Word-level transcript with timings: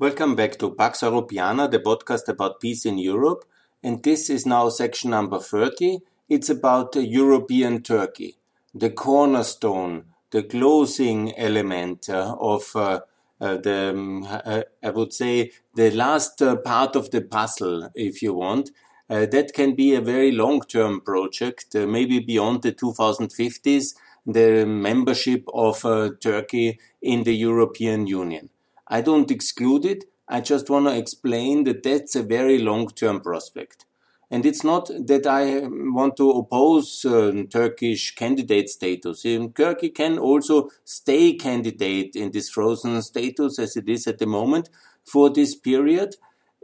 Welcome 0.00 0.34
back 0.34 0.56
to 0.60 0.70
Pax 0.70 1.02
Europiana, 1.02 1.70
the 1.70 1.78
podcast 1.78 2.26
about 2.28 2.58
peace 2.58 2.86
in 2.86 2.96
Europe. 2.96 3.44
And 3.82 4.02
this 4.02 4.30
is 4.30 4.46
now 4.46 4.70
section 4.70 5.10
number 5.10 5.38
30. 5.38 5.98
It's 6.26 6.48
about 6.48 6.96
European 6.96 7.82
Turkey, 7.82 8.38
the 8.74 8.88
cornerstone, 8.88 10.04
the 10.30 10.42
closing 10.42 11.36
element 11.36 12.08
uh, 12.08 12.34
of 12.40 12.74
uh, 12.74 13.00
uh, 13.42 13.58
the, 13.58 13.90
um, 13.90 14.26
uh, 14.26 14.62
I 14.82 14.88
would 14.88 15.12
say, 15.12 15.50
the 15.74 15.90
last 15.90 16.40
uh, 16.40 16.56
part 16.56 16.96
of 16.96 17.10
the 17.10 17.20
puzzle, 17.20 17.90
if 17.94 18.22
you 18.22 18.32
want. 18.32 18.70
Uh, 19.10 19.26
that 19.26 19.52
can 19.52 19.74
be 19.74 19.94
a 19.94 20.00
very 20.00 20.32
long 20.32 20.62
term 20.62 21.02
project, 21.02 21.74
maybe 21.74 22.20
beyond 22.20 22.62
the 22.62 22.72
2050s, 22.72 23.94
the 24.24 24.64
membership 24.64 25.44
of 25.52 25.82
Turkey 26.20 26.80
in 27.02 27.24
the 27.24 27.36
European 27.36 28.06
Union. 28.06 28.48
I 28.90 29.00
don't 29.00 29.30
exclude 29.30 29.84
it. 29.84 30.04
I 30.28 30.40
just 30.40 30.68
want 30.68 30.86
to 30.86 30.96
explain 30.96 31.64
that 31.64 31.82
that's 31.84 32.16
a 32.16 32.22
very 32.22 32.58
long-term 32.58 33.20
prospect. 33.20 33.86
And 34.32 34.46
it's 34.46 34.62
not 34.62 34.86
that 34.86 35.26
I 35.26 35.62
want 35.66 36.16
to 36.18 36.30
oppose 36.30 37.04
uh, 37.04 37.32
Turkish 37.50 38.14
candidate 38.14 38.68
status. 38.68 39.22
Turkey 39.56 39.88
can 39.88 40.18
also 40.18 40.70
stay 40.84 41.34
candidate 41.34 42.14
in 42.14 42.30
this 42.30 42.48
frozen 42.48 43.02
status 43.02 43.58
as 43.58 43.76
it 43.76 43.88
is 43.88 44.06
at 44.06 44.18
the 44.18 44.26
moment 44.26 44.70
for 45.04 45.30
this 45.30 45.56
period. 45.56 46.14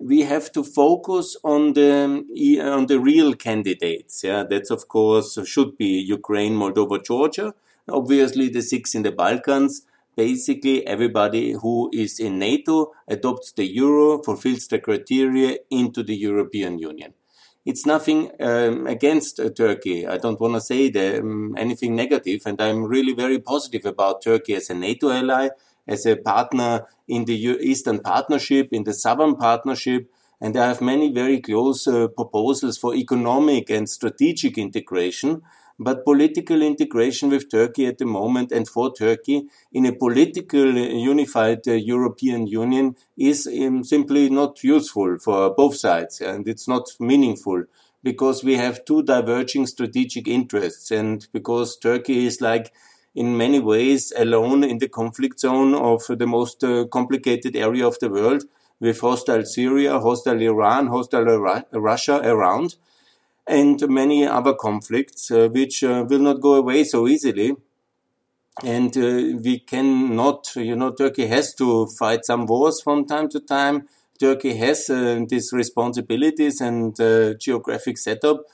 We 0.01 0.21
have 0.23 0.53
to 0.53 0.63
focus 0.63 1.37
on 1.43 1.73
the 1.73 2.25
on 2.63 2.87
the 2.87 3.01
real 3.01 3.35
candidates. 3.35 4.23
Yeah, 4.23 4.45
that's 4.49 4.71
of 4.71 4.87
course 4.89 5.39
should 5.45 5.77
be 5.77 6.05
Ukraine, 6.19 6.55
Moldova, 6.55 7.05
Georgia. 7.05 7.55
Obviously, 7.89 8.49
the 8.49 8.63
six 8.63 8.95
in 8.95 9.03
the 9.03 9.13
Balkans 9.13 9.83
basically 10.17 10.87
everybody 10.87 11.53
who 11.53 11.91
is 11.93 12.19
in 12.19 12.39
NATO 12.39 12.93
adopts 13.07 13.53
the 13.53 13.67
euro, 13.67 14.23
fulfills 14.23 14.67
the 14.67 14.79
criteria 14.79 15.59
into 15.71 16.03
the 16.03 16.17
European 16.17 16.79
Union. 16.79 17.13
It's 17.67 17.85
nothing 17.85 18.31
um, 18.41 18.87
against 18.87 19.41
uh, 19.41 19.51
Turkey. 19.51 20.07
I 20.07 20.19
don't 20.19 20.41
want 20.41 20.55
to 20.55 20.61
say 20.61 20.89
the, 20.89 21.21
um, 21.21 21.55
anything 21.59 21.97
negative, 21.97 22.43
and 22.47 22.61
I'm 22.61 22.85
really 22.85 23.13
very 23.13 23.41
positive 23.41 23.85
about 23.85 24.23
Turkey 24.23 24.55
as 24.55 24.71
a 24.71 24.75
NATO 24.75 25.11
ally, 25.11 25.51
as 25.87 26.07
a 26.07 26.17
partner 26.17 26.87
in 27.09 27.25
the 27.25 27.35
Eastern 27.35 28.01
Partnership, 28.01 28.69
in 28.73 28.85
the 28.85 28.95
Southern 28.95 29.35
Partnership, 29.37 30.09
and 30.41 30.57
I 30.57 30.69
have 30.69 30.81
many 30.81 31.13
very 31.13 31.41
close 31.41 31.87
uh, 31.87 32.09
proposals 32.09 32.79
for 32.79 32.95
economic 32.95 33.71
and 33.71 33.89
strategic 33.89 34.59
integration 34.59 35.43
but 35.79 36.05
political 36.05 36.63
integration 36.63 37.29
with 37.29 37.51
Turkey 37.51 37.87
at 37.87 37.99
the 37.99 38.07
moment 38.07 38.53
and 38.53 38.67
for 38.67 38.93
Turkey 38.93 39.47
in 39.73 39.87
a 39.87 39.93
political 39.93 40.75
unified 40.77 41.67
uh, 41.69 41.73
European 41.73 42.47
Union 42.47 42.97
is 43.17 43.47
um, 43.47 43.85
simply 43.85 44.31
not 44.31 44.63
useful 44.65 45.19
for 45.19 45.55
both 45.55 45.77
sides 45.77 46.21
and 46.21 46.49
it's 46.49 46.67
not 46.67 46.89
meaningful 46.99 47.65
because 48.03 48.45
we 48.45 48.57
have 48.57 48.85
two 48.85 49.03
diverging 49.03 49.67
strategic 49.67 50.29
interests 50.29 50.91
and 50.91 51.27
because 51.33 51.77
Turkey 51.77 52.27
is 52.27 52.41
like 52.41 52.73
in 53.15 53.37
many 53.37 53.59
ways 53.59 54.13
alone 54.17 54.63
in 54.63 54.79
the 54.79 54.89
conflict 54.89 55.41
zone 55.41 55.75
of 55.75 56.03
the 56.09 56.27
most 56.27 56.63
uh, 56.63 56.85
complicated 56.87 57.57
area 57.57 57.87
of 57.87 57.99
the 57.99 58.09
world 58.09 58.45
with 58.79 59.01
hostile 59.01 59.45
Syria, 59.45 59.99
hostile 59.99 60.41
Iran, 60.41 60.89
hostile 60.89 61.25
Russia 61.73 62.21
around 62.23 62.77
and 63.47 63.89
many 63.89 64.27
other 64.27 64.55
conflicts 64.55 65.31
uh, 65.31 65.49
which 65.49 65.85
uh, 65.85 66.05
will 66.09 66.19
not 66.19 66.41
go 66.41 66.55
away 66.55 66.85
so 66.85 67.07
easily. 67.07 67.55
And 68.65 68.97
uh, 68.97 69.39
we 69.43 69.59
cannot, 69.61 70.57
you 70.57 70.77
know, 70.77 70.91
Turkey 70.91 71.27
has 71.27 71.55
to 71.57 71.87
fight 71.87 72.25
some 72.25 72.47
wars 72.47 72.81
from 72.81 73.07
time 73.07 73.29
to 73.31 73.41
time. 73.41 73.89
Turkey 74.19 74.57
has 74.57 74.87
these 75.29 75.53
responsibilities 75.53 76.63
and 76.63 76.97
geographic 77.39 77.99
setup. 77.99 78.45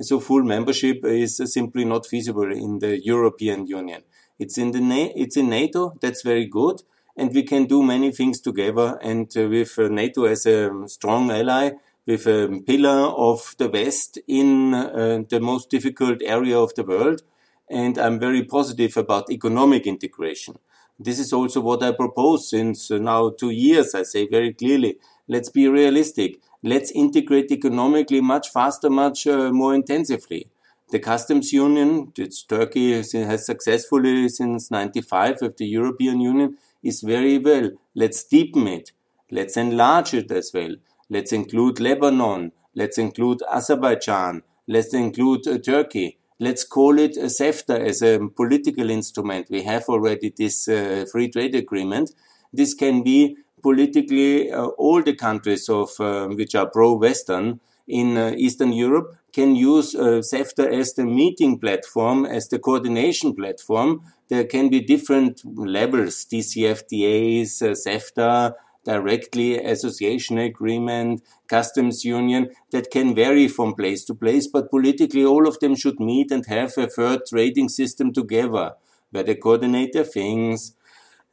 So 0.00 0.20
full 0.20 0.44
membership 0.44 1.04
is 1.04 1.42
simply 1.52 1.84
not 1.84 2.06
feasible 2.06 2.52
in 2.52 2.78
the 2.78 3.04
European 3.04 3.66
Union. 3.66 4.02
It's 4.38 4.56
in 4.56 4.70
the 4.70 4.80
Na- 4.80 5.12
it's 5.16 5.36
in 5.36 5.48
NATO. 5.50 5.94
That's 6.00 6.22
very 6.22 6.46
good, 6.46 6.82
and 7.16 7.34
we 7.34 7.42
can 7.42 7.64
do 7.64 7.82
many 7.82 8.12
things 8.12 8.40
together. 8.40 8.96
And 9.02 9.28
uh, 9.36 9.48
with 9.48 9.76
uh, 9.76 9.88
NATO 9.88 10.26
as 10.26 10.46
a 10.46 10.70
strong 10.86 11.32
ally, 11.32 11.72
with 12.08 12.26
a 12.26 12.62
pillar 12.66 13.00
of 13.28 13.54
the 13.58 13.68
West 13.68 14.18
in 14.26 14.72
uh, 14.72 15.22
the 15.28 15.40
most 15.40 15.68
difficult 15.68 16.22
area 16.24 16.58
of 16.58 16.74
the 16.74 16.82
world. 16.82 17.20
And 17.68 17.98
I'm 17.98 18.18
very 18.18 18.44
positive 18.44 18.96
about 18.96 19.30
economic 19.30 19.86
integration. 19.86 20.58
This 20.98 21.18
is 21.18 21.34
also 21.34 21.60
what 21.60 21.82
I 21.82 21.92
propose 21.92 22.48
since 22.48 22.90
uh, 22.90 22.96
now 22.96 23.28
two 23.28 23.50
years. 23.50 23.94
I 23.94 24.04
say 24.04 24.26
very 24.26 24.54
clearly, 24.54 24.96
let's 25.28 25.50
be 25.50 25.68
realistic. 25.68 26.40
Let's 26.62 26.90
integrate 26.92 27.52
economically 27.52 28.22
much 28.22 28.48
faster, 28.48 28.88
much 28.88 29.26
uh, 29.26 29.52
more 29.52 29.74
intensively. 29.74 30.48
The 30.90 31.00
customs 31.00 31.52
union, 31.52 32.10
which 32.16 32.48
Turkey 32.48 32.94
has 32.94 33.44
successfully 33.44 34.30
since 34.30 34.70
95 34.70 35.42
with 35.42 35.58
the 35.58 35.66
European 35.66 36.22
Union, 36.22 36.56
is 36.82 37.02
very 37.02 37.36
well. 37.36 37.72
Let's 37.94 38.24
deepen 38.24 38.66
it. 38.66 38.92
Let's 39.30 39.58
enlarge 39.58 40.14
it 40.14 40.30
as 40.30 40.52
well. 40.54 40.76
Let's 41.10 41.32
include 41.32 41.80
Lebanon. 41.80 42.52
Let's 42.74 42.98
include 42.98 43.42
Azerbaijan. 43.50 44.42
Let's 44.66 44.94
include 44.94 45.46
uh, 45.46 45.58
Turkey. 45.58 46.18
Let's 46.40 46.64
call 46.64 46.98
it 46.98 47.16
a 47.16 47.26
CEFTA 47.26 47.80
as 47.80 48.02
a 48.02 48.20
political 48.36 48.90
instrument. 48.90 49.48
We 49.50 49.62
have 49.62 49.84
already 49.88 50.32
this 50.36 50.68
uh, 50.68 51.06
free 51.10 51.28
trade 51.30 51.54
agreement. 51.54 52.12
This 52.52 52.74
can 52.74 53.02
be 53.02 53.36
politically 53.62 54.52
uh, 54.52 54.66
all 54.78 55.02
the 55.02 55.14
countries 55.14 55.68
of 55.68 55.90
uh, 55.98 56.28
which 56.28 56.54
are 56.54 56.66
pro-Western 56.66 57.60
in 57.88 58.16
uh, 58.16 58.34
Eastern 58.36 58.72
Europe 58.72 59.16
can 59.32 59.56
use 59.56 59.94
uh, 59.94 60.20
CEFTA 60.20 60.70
as 60.72 60.94
the 60.94 61.04
meeting 61.04 61.58
platform, 61.58 62.24
as 62.26 62.48
the 62.48 62.58
coordination 62.58 63.34
platform. 63.34 64.02
There 64.28 64.44
can 64.44 64.68
be 64.68 64.80
different 64.80 65.40
levels, 65.44 66.26
DCFTAs, 66.30 67.62
uh, 67.62 67.74
CEFTA, 67.74 68.54
directly 68.88 69.48
association 69.72 70.38
agreement, 70.38 71.22
customs 71.46 72.04
union 72.06 72.48
that 72.72 72.90
can 72.90 73.14
vary 73.14 73.46
from 73.46 73.74
place 73.74 74.02
to 74.06 74.14
place, 74.14 74.46
but 74.46 74.70
politically 74.70 75.24
all 75.24 75.46
of 75.46 75.60
them 75.60 75.74
should 75.76 76.00
meet 76.00 76.30
and 76.30 76.46
have 76.46 76.72
a 76.78 76.88
fair 76.88 77.18
trading 77.28 77.68
system 77.68 78.12
together 78.14 78.72
where 79.10 79.24
they 79.24 79.34
coordinate 79.34 79.92
their 79.92 80.10
things 80.18 80.74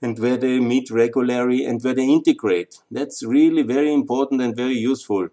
and 0.02 0.20
where 0.20 0.36
they 0.36 0.60
meet 0.60 0.92
regularly 0.92 1.64
and 1.66 1.82
where 1.82 1.94
they 1.94 2.10
integrate. 2.18 2.82
That's 2.92 3.24
really 3.24 3.64
very 3.64 3.94
important 3.94 4.42
and 4.42 4.54
very 4.54 4.78
useful. 4.78 5.30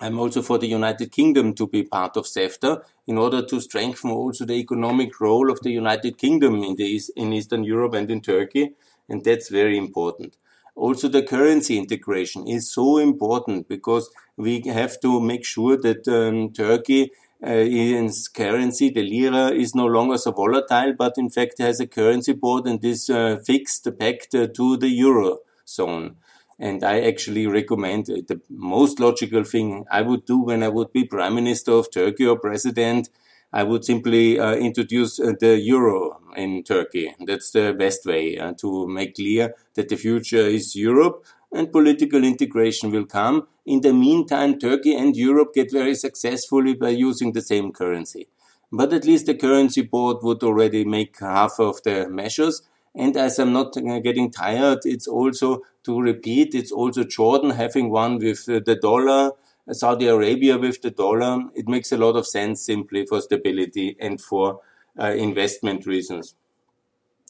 I'm 0.00 0.18
also 0.18 0.40
for 0.40 0.56
the 0.56 0.68
United 0.80 1.12
Kingdom 1.12 1.52
to 1.56 1.66
be 1.66 1.82
part 1.82 2.16
of 2.16 2.24
CEFTA 2.24 2.82
in 3.06 3.18
order 3.18 3.42
to 3.44 3.60
strengthen 3.60 4.10
also 4.10 4.46
the 4.46 4.54
economic 4.54 5.20
role 5.20 5.50
of 5.50 5.60
the 5.60 5.70
United 5.70 6.16
Kingdom 6.16 6.62
in, 6.64 6.76
the, 6.76 7.00
in 7.14 7.34
Eastern 7.34 7.64
Europe 7.64 7.92
and 7.92 8.10
in 8.10 8.22
Turkey. 8.22 8.72
And 9.10 9.22
that's 9.22 9.50
very 9.50 9.76
important. 9.76 10.36
Also, 10.80 11.08
the 11.08 11.22
currency 11.22 11.76
integration 11.76 12.48
is 12.48 12.72
so 12.72 12.96
important 12.96 13.68
because 13.68 14.08
we 14.38 14.62
have 14.62 14.98
to 15.00 15.20
make 15.20 15.44
sure 15.44 15.76
that 15.76 16.08
um, 16.08 16.54
Turkey 16.54 17.10
uh, 17.42 17.52
its 17.52 18.28
currency, 18.28 18.88
the 18.88 19.02
lira, 19.02 19.48
is 19.48 19.74
no 19.74 19.84
longer 19.84 20.16
so 20.16 20.30
volatile, 20.30 20.94
but 20.96 21.18
in 21.18 21.28
fact 21.28 21.58
has 21.58 21.80
a 21.80 21.86
currency 21.86 22.32
board 22.32 22.66
and 22.66 22.82
is 22.82 23.10
uh, 23.10 23.36
fixed 23.44 23.86
pegged 23.98 24.34
uh, 24.34 24.46
to 24.46 24.78
the 24.78 24.88
euro 24.88 25.38
zone. 25.68 26.16
And 26.58 26.82
I 26.82 27.00
actually 27.02 27.46
recommend 27.46 28.06
the 28.06 28.40
most 28.48 29.00
logical 29.00 29.44
thing 29.44 29.84
I 29.90 30.00
would 30.00 30.24
do 30.24 30.38
when 30.40 30.62
I 30.62 30.68
would 30.68 30.92
be 30.94 31.04
prime 31.04 31.34
minister 31.34 31.72
of 31.72 31.90
Turkey 31.90 32.26
or 32.26 32.38
president 32.38 33.10
I 33.52 33.64
would 33.64 33.84
simply 33.84 34.38
uh, 34.38 34.54
introduce 34.54 35.18
uh, 35.18 35.32
the 35.38 35.58
euro 35.58 36.20
in 36.36 36.62
Turkey. 36.62 37.14
That's 37.26 37.50
the 37.50 37.74
best 37.76 38.06
way 38.06 38.38
uh, 38.38 38.52
to 38.60 38.86
make 38.86 39.16
clear 39.16 39.54
that 39.74 39.88
the 39.88 39.96
future 39.96 40.46
is 40.46 40.76
Europe 40.76 41.24
and 41.52 41.72
political 41.72 42.22
integration 42.22 42.90
will 42.90 43.06
come. 43.06 43.48
In 43.66 43.80
the 43.80 43.92
meantime, 43.92 44.58
Turkey 44.58 44.94
and 44.94 45.16
Europe 45.16 45.54
get 45.54 45.72
very 45.72 45.94
successfully 45.96 46.74
by 46.74 46.90
using 46.90 47.32
the 47.32 47.42
same 47.42 47.72
currency. 47.72 48.28
But 48.72 48.92
at 48.92 49.04
least 49.04 49.26
the 49.26 49.34
currency 49.34 49.82
board 49.82 50.18
would 50.22 50.44
already 50.44 50.84
make 50.84 51.18
half 51.18 51.58
of 51.58 51.82
the 51.82 52.08
measures. 52.08 52.62
And 52.94 53.16
as 53.16 53.38
I'm 53.38 53.52
not 53.52 53.76
uh, 53.76 53.98
getting 53.98 54.30
tired, 54.30 54.80
it's 54.84 55.08
also 55.08 55.62
to 55.84 56.00
repeat, 56.00 56.54
it's 56.54 56.70
also 56.70 57.02
Jordan 57.02 57.50
having 57.50 57.90
one 57.90 58.18
with 58.18 58.48
uh, 58.48 58.60
the 58.64 58.76
dollar 58.76 59.32
Saudi 59.72 60.06
Arabia 60.06 60.58
with 60.58 60.82
the 60.82 60.90
dollar, 60.90 61.44
it 61.54 61.68
makes 61.68 61.92
a 61.92 61.96
lot 61.96 62.16
of 62.16 62.26
sense 62.26 62.64
simply 62.64 63.06
for 63.06 63.20
stability 63.20 63.96
and 64.00 64.20
for 64.20 64.60
uh, 65.00 65.06
investment 65.06 65.86
reasons 65.86 66.34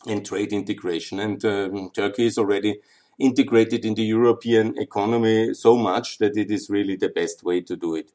and 0.07 0.25
trade 0.25 0.53
integration. 0.53 1.21
And 1.21 1.45
um, 1.45 1.91
Turkey 1.91 2.27
is 2.27 2.39
already 2.39 2.81
integrated 3.19 3.85
in 3.85 3.95
the 3.95 4.05
European 4.05 4.79
economy 4.79 5.53
so 5.53 5.77
much 5.77 6.19
that 6.19 6.37
it 6.37 6.51
is 6.51 6.71
really 6.71 6.97
the 6.97 7.11
best 7.11 7.45
way 7.45 7.61
to 7.61 7.77
do 7.77 7.95
it. 7.95 8.13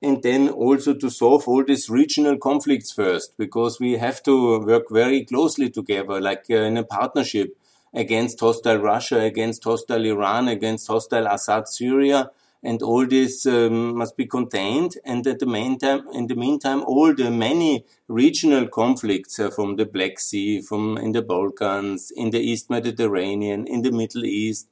And 0.00 0.22
then 0.22 0.48
also 0.48 0.94
to 0.94 1.10
solve 1.10 1.48
all 1.48 1.64
these 1.64 1.90
regional 1.90 2.38
conflicts 2.38 2.92
first, 2.92 3.36
because 3.36 3.80
we 3.80 3.98
have 3.98 4.22
to 4.22 4.60
work 4.60 4.84
very 4.90 5.24
closely 5.24 5.70
together, 5.70 6.20
like 6.20 6.46
uh, 6.48 6.54
in 6.54 6.76
a 6.76 6.84
partnership 6.84 7.56
against 7.92 8.40
hostile 8.40 8.78
Russia, 8.78 9.20
against 9.20 9.64
hostile 9.64 10.04
Iran, 10.04 10.48
against 10.48 10.86
hostile 10.86 11.26
Assad 11.26 11.68
Syria, 11.68 12.30
and 12.62 12.82
all 12.82 13.06
this 13.06 13.46
um, 13.46 13.96
must 13.96 14.16
be 14.16 14.26
contained. 14.26 14.96
And 15.04 15.26
at 15.26 15.38
the 15.38 15.46
meantime, 15.46 16.06
in 16.12 16.26
the 16.26 16.34
meantime, 16.34 16.82
all 16.82 17.14
the 17.14 17.30
many 17.30 17.84
regional 18.08 18.66
conflicts 18.66 19.38
uh, 19.38 19.50
from 19.50 19.76
the 19.76 19.86
Black 19.86 20.18
Sea, 20.18 20.60
from 20.60 20.98
in 20.98 21.12
the 21.12 21.22
Balkans, 21.22 22.10
in 22.16 22.30
the 22.30 22.40
East 22.40 22.68
Mediterranean, 22.70 23.66
in 23.66 23.82
the 23.82 23.92
Middle 23.92 24.24
East, 24.24 24.68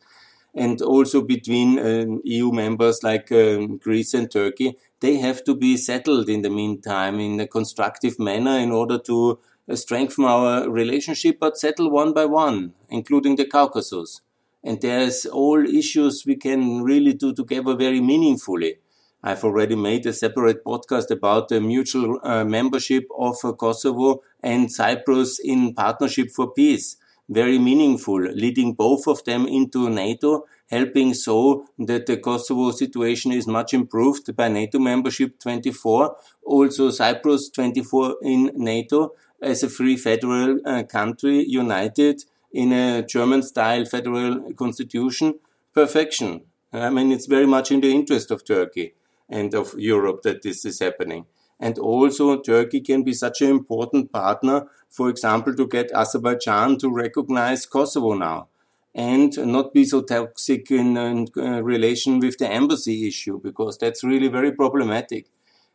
and 0.55 0.81
also 0.81 1.21
between 1.21 1.79
uh, 1.79 2.07
EU 2.25 2.51
members 2.51 3.03
like 3.03 3.31
um, 3.31 3.77
Greece 3.77 4.15
and 4.15 4.31
Turkey, 4.31 4.77
they 5.01 5.19
have 5.19 5.45
to 5.45 5.55
be 5.55 5.77
settled 5.77 6.29
in 6.29 6.43
the 6.43 6.51
meantime 6.51 7.21
in 7.21 7.39
a 7.39 7.47
constructive 7.47 8.19
manner 8.19 8.59
in 8.59 8.73
order 8.73 8.99
to 8.99 9.39
uh, 9.69 9.77
strengthen 9.77 10.25
our 10.25 10.69
relationship, 10.69 11.39
but 11.39 11.59
settle 11.59 11.91
one 11.91 12.13
by 12.13 12.25
one, 12.25 12.73
including 12.89 13.37
the 13.37 13.45
Caucasus 13.45 14.23
and 14.67 14.81
there's 14.81 15.27
all 15.27 15.65
issues 15.65 16.25
we 16.27 16.35
can 16.35 16.83
really 16.83 17.15
do 17.15 17.33
together 17.33 17.77
very 17.77 18.01
meaningfully. 18.01 18.79
I've 19.23 19.45
already 19.45 19.77
made 19.77 20.05
a 20.07 20.13
separate 20.13 20.65
podcast 20.65 21.11
about 21.11 21.49
the 21.49 21.61
mutual 21.61 22.19
uh, 22.23 22.45
membership 22.45 23.07
of 23.17 23.37
uh, 23.45 23.53
Kosovo 23.53 24.23
and 24.43 24.71
Cyprus 24.71 25.39
in 25.39 25.73
Partnership 25.73 26.31
for 26.31 26.53
Peace. 26.53 26.97
Very 27.29 27.59
meaningful, 27.61 28.21
leading 28.21 28.75
both 28.75 29.07
of 29.07 29.23
them 29.25 29.47
into 29.47 29.89
NATO, 29.89 30.47
helping 30.69 31.15
so 31.15 31.67
that 31.79 32.07
the 32.07 32.17
Kosovo 32.17 32.73
situation 32.73 33.31
is 33.33 33.47
much 33.47 33.73
improved 33.73 34.35
by 34.35 34.49
NATO 34.49 34.81
membership 34.81 35.39
24. 35.39 36.17
Also 36.45 36.91
Cyprus 36.91 37.51
24 37.51 38.17
in 38.23 38.51
NATO 38.55 39.13
as 39.41 39.63
a 39.63 39.69
free 39.69 39.97
federal 39.97 40.59
uh, 40.65 40.83
country 40.85 41.45
united 41.47 42.25
in 42.53 42.73
a 42.73 43.03
German 43.03 43.43
style 43.43 43.85
federal 43.85 44.53
constitution, 44.55 45.39
perfection. 45.75 46.43
I 46.73 46.91
mean, 46.91 47.13
it's 47.13 47.27
very 47.27 47.47
much 47.47 47.71
in 47.71 47.81
the 47.81 47.95
interest 47.95 48.31
of 48.31 48.45
Turkey 48.45 48.95
and 49.29 49.55
of 49.55 49.75
Europe 49.79 50.23
that 50.23 50.43
this 50.43 50.65
is 50.65 50.81
happening. 50.81 51.27
And 51.59 51.79
also, 51.79 52.41
Turkey 52.41 52.81
can 52.81 53.03
be 53.03 53.15
such 53.15 53.41
an 53.41 53.49
important 53.49 54.13
partner, 54.13 54.69
for 54.91 55.09
example, 55.09 55.55
to 55.55 55.67
get 55.67 55.91
Azerbaijan 55.93 56.79
to 56.79 56.91
recognize 56.91 57.65
Kosovo 57.65 58.13
now 58.15 58.49
and 58.95 59.37
not 59.39 59.75
be 59.75 59.85
so 59.85 60.03
toxic 60.03 60.71
in, 60.71 60.97
in 60.97 61.27
uh, 61.37 61.63
relation 61.63 62.19
with 62.19 62.39
the 62.39 62.49
embassy 62.49 63.07
issue, 63.07 63.41
because 63.43 63.79
that's 63.79 64.05
really 64.05 64.29
very 64.29 64.53
problematic. 64.53 65.27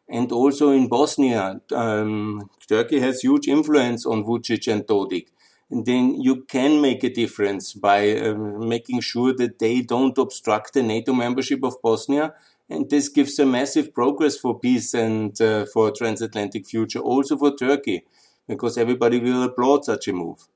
And 0.10 0.32
also 0.32 0.72
in 0.72 0.88
Bosnia, 0.88 1.62
um, 1.72 2.50
Turkey 2.68 3.00
has 3.00 3.22
huge 3.22 3.48
influence 3.48 4.06
on 4.06 4.24
Vucic 4.24 4.72
and 4.72 4.86
Dodik 4.86 5.28
then 5.72 6.20
you 6.20 6.44
can 6.44 6.82
make 6.82 7.04
a 7.04 7.10
difference 7.10 7.74
by 7.74 8.18
uh, 8.18 8.34
making 8.34 9.00
sure 9.00 9.34
that 9.34 9.60
they 9.60 9.82
don't 9.82 10.18
obstruct 10.18 10.74
the 10.74 10.84
NATO 10.84 11.14
membership 11.14 11.64
of 11.64 11.82
Bosnia. 11.82 12.34
And 12.70 12.90
this 12.90 13.08
gives 13.08 13.40
a 13.40 13.46
massive 13.46 13.94
progress 13.94 14.38
for 14.38 14.60
peace 14.60 14.94
and 14.94 15.40
uh, 15.42 15.66
for 15.66 15.92
transatlantic 15.92 16.68
future, 16.68 17.00
also 17.00 17.38
for 17.38 17.56
Turkey, 17.56 18.04
because 18.48 18.78
everybody 18.78 19.20
will 19.20 19.44
applaud 19.44 19.86
such 19.86 20.10
a 20.10 20.14
move. 20.14 20.48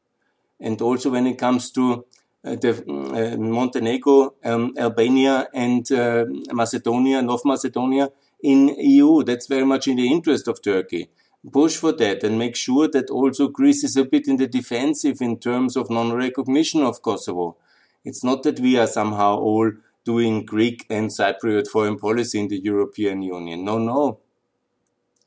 And 0.59 0.81
also 0.81 1.09
when 1.09 1.27
it 1.27 1.37
comes 1.37 1.71
to 1.71 2.05
uh, 2.43 2.55
the 2.55 2.71
uh, 2.71 3.37
Montenegro, 3.37 4.35
um, 4.43 4.73
Albania, 4.77 5.47
and 5.53 5.89
uh, 5.91 6.25
Macedonia, 6.51 7.21
North 7.21 7.45
Macedonia 7.45 8.09
in 8.43 8.67
EU, 8.77 9.23
that's 9.23 9.47
very 9.47 9.65
much 9.65 9.87
in 9.87 9.95
the 9.95 10.11
interest 10.11 10.47
of 10.47 10.61
Turkey 10.61 11.09
push 11.51 11.75
for 11.75 11.91
that 11.93 12.23
and 12.23 12.39
make 12.39 12.55
sure 12.55 12.87
that 12.87 13.09
also 13.09 13.47
Greece 13.47 13.83
is 13.83 13.95
a 13.97 14.05
bit 14.05 14.27
in 14.27 14.37
the 14.37 14.47
defensive 14.47 15.21
in 15.21 15.37
terms 15.37 15.75
of 15.75 15.89
non-recognition 15.89 16.81
of 16.81 17.01
Kosovo. 17.01 17.57
It's 18.03 18.23
not 18.23 18.43
that 18.43 18.59
we 18.59 18.77
are 18.77 18.87
somehow 18.87 19.37
all 19.37 19.71
doing 20.03 20.45
Greek 20.45 20.85
and 20.89 21.09
Cypriot 21.09 21.67
foreign 21.67 21.97
policy 21.97 22.39
in 22.39 22.47
the 22.47 22.59
European 22.59 23.21
Union. 23.21 23.65
No, 23.65 23.77
no. 23.77 24.19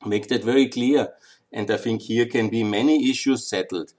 Make 0.05 0.27
that 0.29 0.43
very 0.43 0.67
clear. 0.67 1.09
And 1.51 1.69
I 1.69 1.77
think 1.77 2.03
here 2.03 2.25
can 2.25 2.49
be 2.49 2.63
many 2.63 3.09
issues 3.09 3.47
settled, 3.47 3.93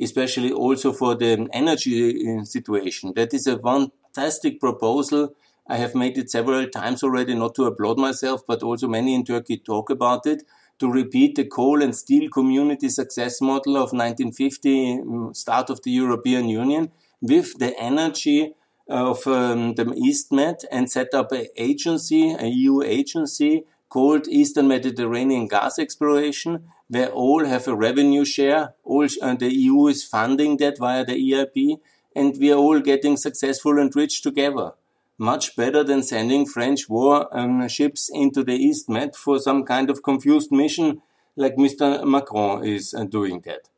especially 0.00 0.52
also 0.52 0.92
for 0.92 1.14
the 1.14 1.48
energy 1.52 2.28
uh, 2.28 2.44
situation. 2.44 3.12
That 3.14 3.32
is 3.32 3.46
a 3.46 3.58
fantastic 3.58 4.60
proposal. 4.60 5.34
I 5.66 5.76
have 5.76 5.94
made 5.94 6.18
it 6.18 6.30
several 6.30 6.66
times 6.68 7.02
already, 7.02 7.34
not 7.34 7.54
to 7.54 7.64
applaud 7.64 7.98
myself, 7.98 8.42
but 8.46 8.62
also 8.62 8.88
many 8.88 9.14
in 9.14 9.24
Turkey 9.24 9.56
talk 9.56 9.88
about 9.88 10.26
it 10.26 10.42
to 10.78 10.90
repeat 10.90 11.36
the 11.36 11.44
coal 11.44 11.82
and 11.82 11.94
steel 11.94 12.28
community 12.30 12.88
success 12.88 13.40
model 13.40 13.76
of 13.76 13.92
1950, 13.92 14.98
mm, 14.98 15.36
start 15.36 15.70
of 15.70 15.82
the 15.82 15.90
European 15.90 16.48
Union, 16.48 16.90
with 17.20 17.58
the 17.58 17.78
energy 17.78 18.54
of 18.88 19.26
um, 19.26 19.74
the 19.74 19.84
EastMed 19.84 20.64
and 20.70 20.90
set 20.90 21.12
up 21.14 21.32
an 21.32 21.46
agency, 21.56 22.32
a 22.32 22.46
EU 22.46 22.82
agency 22.82 23.64
called 23.88 24.28
Eastern 24.28 24.68
Mediterranean 24.68 25.48
Gas 25.48 25.78
Exploration, 25.78 26.64
where 26.88 27.08
all 27.08 27.44
have 27.44 27.66
a 27.66 27.74
revenue 27.74 28.24
share. 28.24 28.74
All 28.84 29.06
uh, 29.22 29.34
the 29.34 29.52
EU 29.52 29.86
is 29.86 30.04
funding 30.04 30.58
that 30.58 30.78
via 30.78 31.04
the 31.04 31.14
EIB, 31.14 31.78
and 32.14 32.36
we 32.38 32.52
are 32.52 32.58
all 32.58 32.80
getting 32.80 33.16
successful 33.16 33.78
and 33.78 33.94
rich 33.94 34.22
together 34.22 34.72
much 35.18 35.56
better 35.56 35.82
than 35.82 36.02
sending 36.02 36.46
French 36.46 36.88
war 36.88 37.28
um, 37.36 37.66
ships 37.68 38.10
into 38.12 38.44
the 38.44 38.54
East 38.54 38.88
Med 38.88 39.16
for 39.16 39.38
some 39.38 39.64
kind 39.64 39.90
of 39.90 40.02
confused 40.02 40.52
mission 40.52 41.02
like 41.36 41.56
Mr. 41.56 42.04
Macron 42.04 42.64
is 42.64 42.94
uh, 42.94 43.04
doing 43.04 43.40
that. 43.44 43.68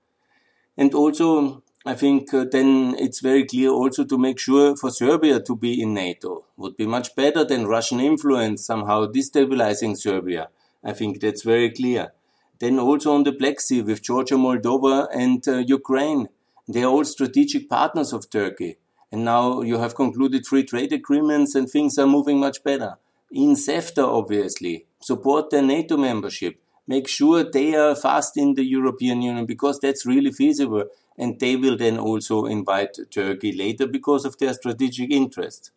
And 0.76 0.94
also, 0.94 1.62
I 1.84 1.94
think 1.94 2.32
uh, 2.34 2.44
then 2.50 2.94
it's 2.98 3.20
very 3.20 3.44
clear 3.44 3.70
also 3.70 4.04
to 4.04 4.18
make 4.18 4.38
sure 4.38 4.76
for 4.76 4.90
Serbia 4.90 5.40
to 5.40 5.56
be 5.56 5.80
in 5.80 5.94
NATO 5.94 6.44
would 6.56 6.76
be 6.76 6.86
much 6.86 7.14
better 7.14 7.44
than 7.44 7.66
Russian 7.66 8.00
influence 8.00 8.64
somehow 8.64 9.06
destabilizing 9.06 9.96
Serbia. 9.96 10.48
I 10.84 10.92
think 10.92 11.20
that's 11.20 11.42
very 11.42 11.70
clear. 11.70 12.12
Then 12.60 12.78
also 12.78 13.12
on 13.12 13.24
the 13.24 13.32
Black 13.32 13.60
Sea 13.60 13.82
with 13.82 14.02
Georgia, 14.02 14.34
Moldova 14.34 15.08
and 15.12 15.46
uh, 15.46 15.58
Ukraine. 15.58 16.28
They 16.66 16.82
are 16.82 16.90
all 16.90 17.04
strategic 17.04 17.68
partners 17.68 18.12
of 18.12 18.28
Turkey 18.28 18.76
and 19.10 19.24
now 19.24 19.62
you 19.62 19.78
have 19.78 19.94
concluded 19.94 20.46
free 20.46 20.64
trade 20.64 20.92
agreements 20.92 21.54
and 21.54 21.68
things 21.68 21.98
are 21.98 22.06
moving 22.06 22.38
much 22.38 22.62
better. 22.62 22.96
In 23.30 23.54
CEFTA, 23.54 24.04
obviously, 24.04 24.86
support 25.00 25.50
their 25.50 25.62
NATO 25.62 25.96
membership. 25.96 26.60
Make 26.86 27.08
sure 27.08 27.44
they 27.44 27.74
are 27.74 27.94
fast 27.94 28.36
in 28.36 28.54
the 28.54 28.64
European 28.64 29.22
Union 29.22 29.46
because 29.46 29.78
that's 29.80 30.06
really 30.06 30.32
feasible. 30.32 30.84
And 31.16 31.38
they 31.38 31.56
will 31.56 31.76
then 31.76 31.98
also 31.98 32.46
invite 32.46 32.96
Turkey 33.10 33.52
later 33.52 33.86
because 33.86 34.24
of 34.24 34.38
their 34.38 34.54
strategic 34.54 35.10
interest. 35.10 35.72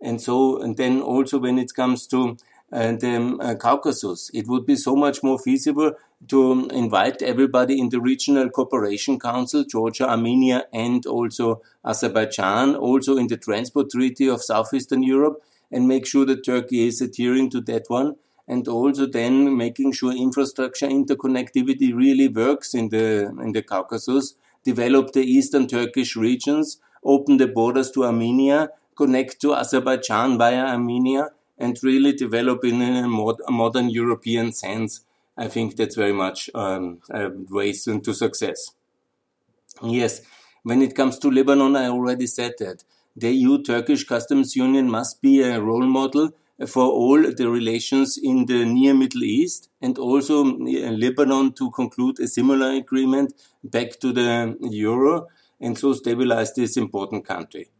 And 0.00 0.20
so, 0.20 0.60
and 0.62 0.76
then 0.76 1.00
also 1.00 1.38
when 1.38 1.58
it 1.58 1.74
comes 1.74 2.06
to 2.08 2.36
and 2.70 3.02
um, 3.04 3.40
uh, 3.40 3.54
Caucasus. 3.54 4.30
It 4.34 4.46
would 4.46 4.66
be 4.66 4.76
so 4.76 4.94
much 4.94 5.22
more 5.22 5.38
feasible 5.38 5.92
to 6.26 6.68
invite 6.72 7.22
everybody 7.22 7.78
in 7.78 7.90
the 7.90 8.00
Regional 8.00 8.50
Cooperation 8.50 9.18
Council, 9.18 9.64
Georgia, 9.64 10.08
Armenia, 10.08 10.64
and 10.72 11.06
also 11.06 11.62
Azerbaijan, 11.84 12.74
also 12.74 13.16
in 13.16 13.28
the 13.28 13.36
Transport 13.36 13.90
Treaty 13.90 14.28
of 14.28 14.42
Southeastern 14.42 15.02
Europe, 15.02 15.40
and 15.70 15.86
make 15.86 16.06
sure 16.06 16.26
that 16.26 16.44
Turkey 16.44 16.88
is 16.88 17.00
adhering 17.00 17.50
to 17.50 17.60
that 17.62 17.84
one. 17.88 18.16
And 18.48 18.66
also 18.66 19.06
then 19.06 19.56
making 19.56 19.92
sure 19.92 20.12
infrastructure 20.12 20.88
interconnectivity 20.88 21.94
really 21.94 22.28
works 22.28 22.74
in 22.74 22.88
the, 22.88 23.26
in 23.40 23.52
the 23.52 23.62
Caucasus, 23.62 24.34
develop 24.64 25.12
the 25.12 25.22
eastern 25.22 25.66
Turkish 25.66 26.16
regions, 26.16 26.80
open 27.04 27.36
the 27.36 27.46
borders 27.46 27.90
to 27.92 28.04
Armenia, 28.04 28.70
connect 28.96 29.40
to 29.42 29.54
Azerbaijan 29.54 30.38
via 30.38 30.64
Armenia, 30.64 31.28
and 31.58 31.78
really 31.82 32.12
develop 32.12 32.64
in 32.64 32.80
a, 32.80 33.06
mod 33.06 33.36
a 33.46 33.52
modern 33.52 33.90
European 33.90 34.52
sense. 34.52 35.04
I 35.38 35.48
think 35.48 35.76
that's 35.76 35.94
very 35.94 36.12
much 36.12 36.50
um, 36.54 37.00
a 37.10 37.30
ways 37.30 37.86
into 37.86 38.12
success. 38.12 38.72
Yes, 39.82 40.20
when 40.64 40.82
it 40.82 40.96
comes 40.96 41.18
to 41.20 41.30
Lebanon, 41.30 41.76
I 41.76 41.86
already 41.86 42.26
said 42.26 42.54
that 42.58 42.82
the 43.16 43.30
EU-Turkish 43.30 44.04
customs 44.04 44.56
union 44.56 44.90
must 44.90 45.22
be 45.22 45.42
a 45.42 45.60
role 45.60 45.86
model 45.86 46.32
for 46.66 46.84
all 46.84 47.22
the 47.22 47.48
relations 47.48 48.18
in 48.20 48.46
the 48.46 48.64
near 48.64 48.94
Middle 48.94 49.22
East 49.22 49.70
and 49.80 49.96
also 49.98 50.42
Lebanon 50.44 51.52
to 51.52 51.70
conclude 51.70 52.18
a 52.18 52.26
similar 52.26 52.72
agreement 52.72 53.32
back 53.62 54.00
to 54.00 54.12
the 54.12 54.56
euro 54.60 55.28
and 55.60 55.78
so 55.78 55.92
stabilize 55.92 56.52
this 56.54 56.76
important 56.76 57.24
country. 57.24 57.70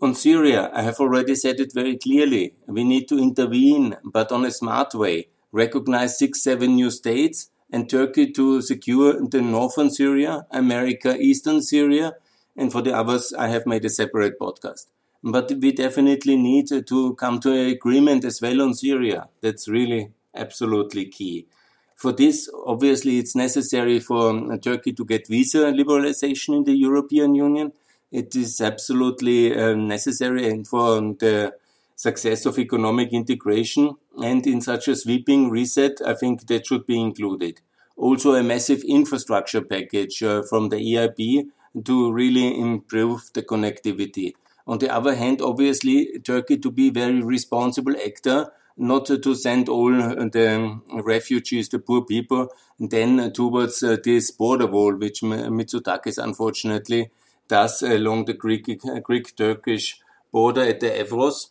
On 0.00 0.14
Syria, 0.14 0.70
I 0.72 0.82
have 0.82 0.98
already 0.98 1.34
said 1.34 1.60
it 1.60 1.72
very 1.72 1.96
clearly. 1.96 2.54
We 2.66 2.82
need 2.84 3.08
to 3.08 3.18
intervene, 3.18 3.96
but 4.04 4.32
on 4.32 4.44
a 4.44 4.50
smart 4.50 4.94
way. 4.94 5.28
Recognize 5.52 6.18
six, 6.18 6.42
seven 6.42 6.74
new 6.74 6.90
states 6.90 7.50
and 7.70 7.88
Turkey 7.88 8.30
to 8.32 8.60
secure 8.60 9.24
the 9.26 9.40
northern 9.40 9.90
Syria, 9.90 10.46
America, 10.50 11.16
eastern 11.18 11.62
Syria, 11.62 12.14
and 12.56 12.70
for 12.70 12.82
the 12.82 12.94
others, 12.94 13.32
I 13.32 13.48
have 13.48 13.66
made 13.66 13.84
a 13.84 13.90
separate 13.90 14.38
podcast. 14.38 14.86
But 15.22 15.52
we 15.52 15.72
definitely 15.72 16.36
need 16.36 16.68
to 16.68 17.14
come 17.14 17.38
to 17.40 17.52
an 17.52 17.68
agreement 17.68 18.24
as 18.24 18.42
well 18.42 18.60
on 18.62 18.74
Syria. 18.74 19.28
That's 19.40 19.68
really 19.68 20.10
absolutely 20.34 21.06
key. 21.06 21.46
For 21.94 22.12
this, 22.12 22.50
obviously, 22.66 23.18
it's 23.18 23.36
necessary 23.36 24.00
for 24.00 24.58
Turkey 24.58 24.92
to 24.94 25.04
get 25.04 25.28
visa 25.28 25.72
liberalization 25.72 26.56
in 26.56 26.64
the 26.64 26.74
European 26.76 27.34
Union 27.34 27.72
it 28.12 28.36
is 28.36 28.60
absolutely 28.60 29.56
uh, 29.56 29.74
necessary 29.74 30.48
and 30.48 30.68
for 30.68 31.00
the 31.00 31.54
success 31.96 32.46
of 32.46 32.58
economic 32.58 33.12
integration. 33.12 33.94
And 34.22 34.46
in 34.46 34.60
such 34.60 34.88
a 34.88 34.96
sweeping 34.96 35.50
reset, 35.50 36.00
I 36.04 36.14
think 36.14 36.46
that 36.46 36.66
should 36.66 36.86
be 36.86 37.00
included. 37.00 37.60
Also, 37.96 38.34
a 38.34 38.42
massive 38.42 38.82
infrastructure 38.84 39.60
package 39.60 40.22
uh, 40.22 40.42
from 40.42 40.70
the 40.70 40.76
EIB 40.76 41.48
to 41.84 42.12
really 42.12 42.58
improve 42.58 43.30
the 43.34 43.42
connectivity. 43.42 44.32
On 44.66 44.78
the 44.78 44.92
other 44.92 45.14
hand, 45.14 45.40
obviously, 45.42 46.18
Turkey 46.24 46.58
to 46.58 46.70
be 46.70 46.90
very 46.90 47.20
responsible 47.22 47.94
actor, 47.96 48.52
not 48.76 49.06
to 49.06 49.34
send 49.34 49.68
all 49.68 49.90
the 49.90 50.80
refugees, 51.04 51.68
the 51.68 51.78
poor 51.78 52.02
people, 52.04 52.48
then 52.78 53.32
towards 53.32 53.82
uh, 53.82 53.96
this 54.02 54.30
border 54.30 54.66
wall, 54.66 54.94
which 54.94 55.20
Mitsotakis 55.20 56.22
unfortunately 56.22 57.10
does 57.48 57.82
along 57.82 58.24
the 58.24 58.32
Greek, 58.32 58.80
Greek-Turkish 59.02 60.00
border 60.30 60.62
at 60.62 60.80
the 60.80 60.88
Evros. 60.88 61.50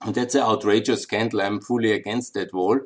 And 0.00 0.14
that's 0.14 0.34
an 0.34 0.42
outrageous 0.42 1.02
scandal. 1.02 1.42
I'm 1.42 1.60
fully 1.60 1.92
against 1.92 2.34
that 2.34 2.52
wall. 2.52 2.80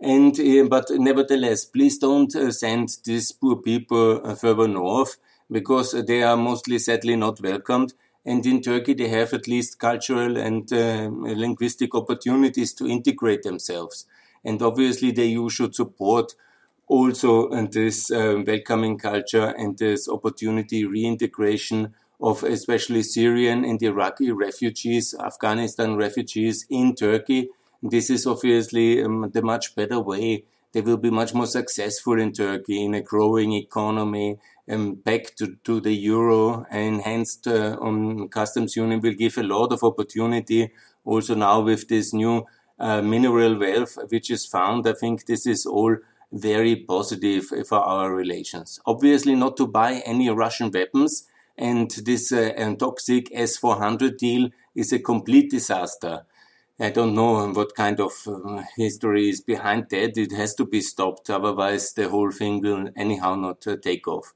And 0.00 0.38
uh, 0.40 0.64
but 0.68 0.90
nevertheless, 0.90 1.64
please 1.66 1.98
don't 1.98 2.34
uh, 2.34 2.50
send 2.52 2.88
these 3.04 3.32
poor 3.32 3.56
people 3.56 4.20
uh, 4.24 4.34
further 4.34 4.66
north 4.66 5.18
because 5.50 5.92
they 5.92 6.22
are 6.22 6.36
mostly 6.36 6.78
sadly 6.78 7.16
not 7.16 7.40
welcomed. 7.40 7.92
And 8.24 8.44
in 8.46 8.62
Turkey, 8.62 8.94
they 8.94 9.08
have 9.08 9.32
at 9.32 9.48
least 9.48 9.78
cultural 9.78 10.36
and 10.36 10.70
linguistic 10.70 11.94
opportunities 11.94 12.74
to 12.74 12.86
integrate 12.86 13.42
themselves. 13.42 14.06
And 14.44 14.60
obviously, 14.60 15.10
the 15.10 15.26
EU 15.26 15.48
should 15.48 15.74
support 15.74 16.34
also 16.86 17.48
this 17.66 18.10
welcoming 18.10 18.98
culture 18.98 19.54
and 19.56 19.78
this 19.78 20.06
opportunity 20.06 20.84
reintegration 20.84 21.94
of 22.20 22.42
especially 22.42 23.02
Syrian 23.02 23.64
and 23.64 23.82
Iraqi 23.82 24.30
refugees, 24.30 25.14
Afghanistan 25.18 25.96
refugees 25.96 26.66
in 26.68 26.94
Turkey. 26.94 27.48
This 27.82 28.10
is 28.10 28.26
obviously 28.26 29.02
um, 29.02 29.30
the 29.32 29.42
much 29.42 29.74
better 29.74 29.98
way. 30.00 30.44
They 30.72 30.82
will 30.82 30.98
be 30.98 31.10
much 31.10 31.34
more 31.34 31.46
successful 31.46 32.20
in 32.20 32.32
Turkey 32.32 32.84
in 32.84 32.94
a 32.94 33.00
growing 33.00 33.54
economy, 33.54 34.38
um, 34.70 34.94
back 34.94 35.34
to, 35.36 35.56
to 35.64 35.80
the 35.80 35.92
euro. 35.92 36.66
And 36.70 36.96
enhanced 36.96 37.48
uh, 37.48 37.76
um, 37.80 38.28
customs 38.28 38.76
union 38.76 39.00
will 39.00 39.14
give 39.14 39.38
a 39.38 39.42
lot 39.42 39.72
of 39.72 39.82
opportunity. 39.82 40.70
Also 41.04 41.34
now 41.34 41.60
with 41.60 41.88
this 41.88 42.12
new 42.12 42.46
uh, 42.78 43.02
mineral 43.02 43.58
wealth 43.58 43.98
which 44.10 44.30
is 44.30 44.46
found, 44.46 44.86
I 44.86 44.92
think 44.92 45.26
this 45.26 45.46
is 45.46 45.66
all 45.66 45.96
very 46.32 46.76
positive 46.76 47.46
for 47.66 47.78
our 47.78 48.14
relations. 48.14 48.78
Obviously, 48.86 49.34
not 49.34 49.56
to 49.56 49.66
buy 49.66 50.02
any 50.06 50.30
Russian 50.30 50.70
weapons, 50.70 51.26
and 51.60 51.90
this 51.90 52.32
uh, 52.32 52.74
toxic 52.78 53.30
S400 53.32 54.16
deal 54.16 54.48
is 54.74 54.92
a 54.92 54.98
complete 54.98 55.50
disaster. 55.50 56.24
I 56.80 56.88
don't 56.88 57.14
know 57.14 57.46
what 57.48 57.74
kind 57.74 58.00
of 58.00 58.12
uh, 58.26 58.62
history 58.76 59.28
is 59.28 59.42
behind 59.42 59.90
that. 59.90 60.16
It 60.16 60.32
has 60.32 60.54
to 60.54 60.64
be 60.64 60.80
stopped, 60.80 61.28
otherwise 61.28 61.92
the 61.92 62.08
whole 62.08 62.30
thing 62.30 62.62
will 62.62 62.88
anyhow 62.96 63.34
not 63.34 63.66
uh, 63.66 63.76
take 63.76 64.08
off. 64.08 64.32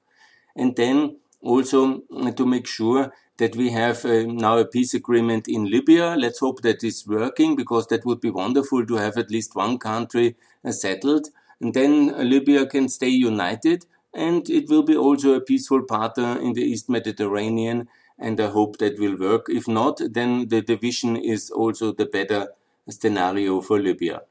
And 0.54 0.76
then 0.76 1.16
also 1.40 2.02
uh, 2.14 2.30
to 2.32 2.44
make 2.44 2.66
sure 2.66 3.10
that 3.38 3.56
we 3.56 3.70
have 3.70 4.04
uh, 4.04 4.24
now 4.26 4.58
a 4.58 4.66
peace 4.66 4.92
agreement 4.92 5.48
in 5.48 5.70
Libya. 5.70 6.16
Let's 6.18 6.40
hope 6.40 6.60
that 6.60 6.84
it's 6.84 7.06
working 7.06 7.56
because 7.56 7.86
that 7.86 8.04
would 8.04 8.20
be 8.20 8.30
wonderful 8.30 8.84
to 8.84 8.96
have 8.96 9.16
at 9.16 9.30
least 9.30 9.56
one 9.56 9.78
country 9.78 10.36
uh, 10.62 10.72
settled. 10.72 11.28
And 11.58 11.72
then 11.72 12.28
Libya 12.28 12.66
can 12.66 12.90
stay 12.90 13.08
united 13.08 13.86
and 14.14 14.48
it 14.48 14.68
will 14.68 14.82
be 14.82 14.96
also 14.96 15.34
a 15.34 15.40
peaceful 15.40 15.82
partner 15.82 16.38
in 16.40 16.52
the 16.52 16.62
East 16.62 16.88
Mediterranean. 16.88 17.88
And 18.18 18.40
I 18.40 18.48
hope 18.48 18.78
that 18.78 18.98
will 18.98 19.18
work. 19.18 19.46
If 19.48 19.66
not, 19.66 20.00
then 20.10 20.48
the 20.48 20.62
division 20.62 21.16
is 21.16 21.50
also 21.50 21.92
the 21.92 22.06
better 22.06 22.48
scenario 22.88 23.60
for 23.60 23.80
Libya. 23.80 24.22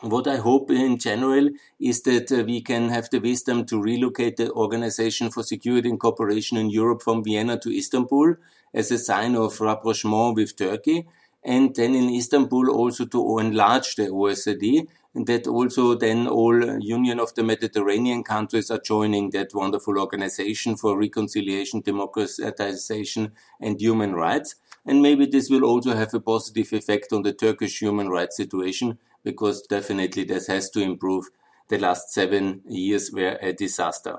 What 0.00 0.26
I 0.26 0.36
hope 0.36 0.72
in 0.72 0.98
general 0.98 1.50
is 1.78 2.02
that 2.02 2.32
uh, 2.32 2.42
we 2.42 2.60
can 2.60 2.88
have 2.88 3.08
the 3.10 3.20
wisdom 3.20 3.64
to 3.66 3.80
relocate 3.80 4.36
the 4.36 4.50
Organization 4.50 5.30
for 5.30 5.44
Security 5.44 5.88
and 5.88 6.00
Cooperation 6.00 6.58
in 6.58 6.70
Europe 6.70 7.02
from 7.02 7.22
Vienna 7.22 7.56
to 7.60 7.70
Istanbul 7.70 8.34
as 8.74 8.90
a 8.90 8.98
sign 8.98 9.36
of 9.36 9.60
rapprochement 9.60 10.34
with 10.34 10.56
Turkey. 10.56 11.06
And 11.44 11.74
then 11.74 11.94
in 11.94 12.08
Istanbul 12.14 12.70
also 12.70 13.04
to 13.06 13.38
enlarge 13.38 13.96
the 13.96 14.08
OSCE 14.08 14.86
and 15.14 15.26
that 15.26 15.46
also 15.46 15.94
then 15.94 16.26
all 16.26 16.80
Union 16.80 17.20
of 17.20 17.34
the 17.34 17.42
Mediterranean 17.42 18.22
countries 18.22 18.70
are 18.70 18.78
joining 18.78 19.30
that 19.30 19.54
wonderful 19.54 19.98
organization 19.98 20.76
for 20.76 20.98
reconciliation, 20.98 21.80
democratization, 21.80 23.32
and 23.60 23.80
human 23.80 24.14
rights. 24.14 24.54
And 24.86 25.02
maybe 25.02 25.26
this 25.26 25.50
will 25.50 25.64
also 25.64 25.94
have 25.94 26.14
a 26.14 26.20
positive 26.20 26.72
effect 26.72 27.12
on 27.12 27.22
the 27.22 27.32
Turkish 27.32 27.80
human 27.80 28.08
rights 28.08 28.36
situation, 28.36 28.98
because 29.22 29.62
definitely 29.62 30.24
this 30.24 30.46
has 30.46 30.70
to 30.70 30.80
improve. 30.80 31.30
The 31.68 31.78
last 31.78 32.12
seven 32.12 32.62
years 32.66 33.10
were 33.12 33.38
a 33.40 33.52
disaster. 33.52 34.18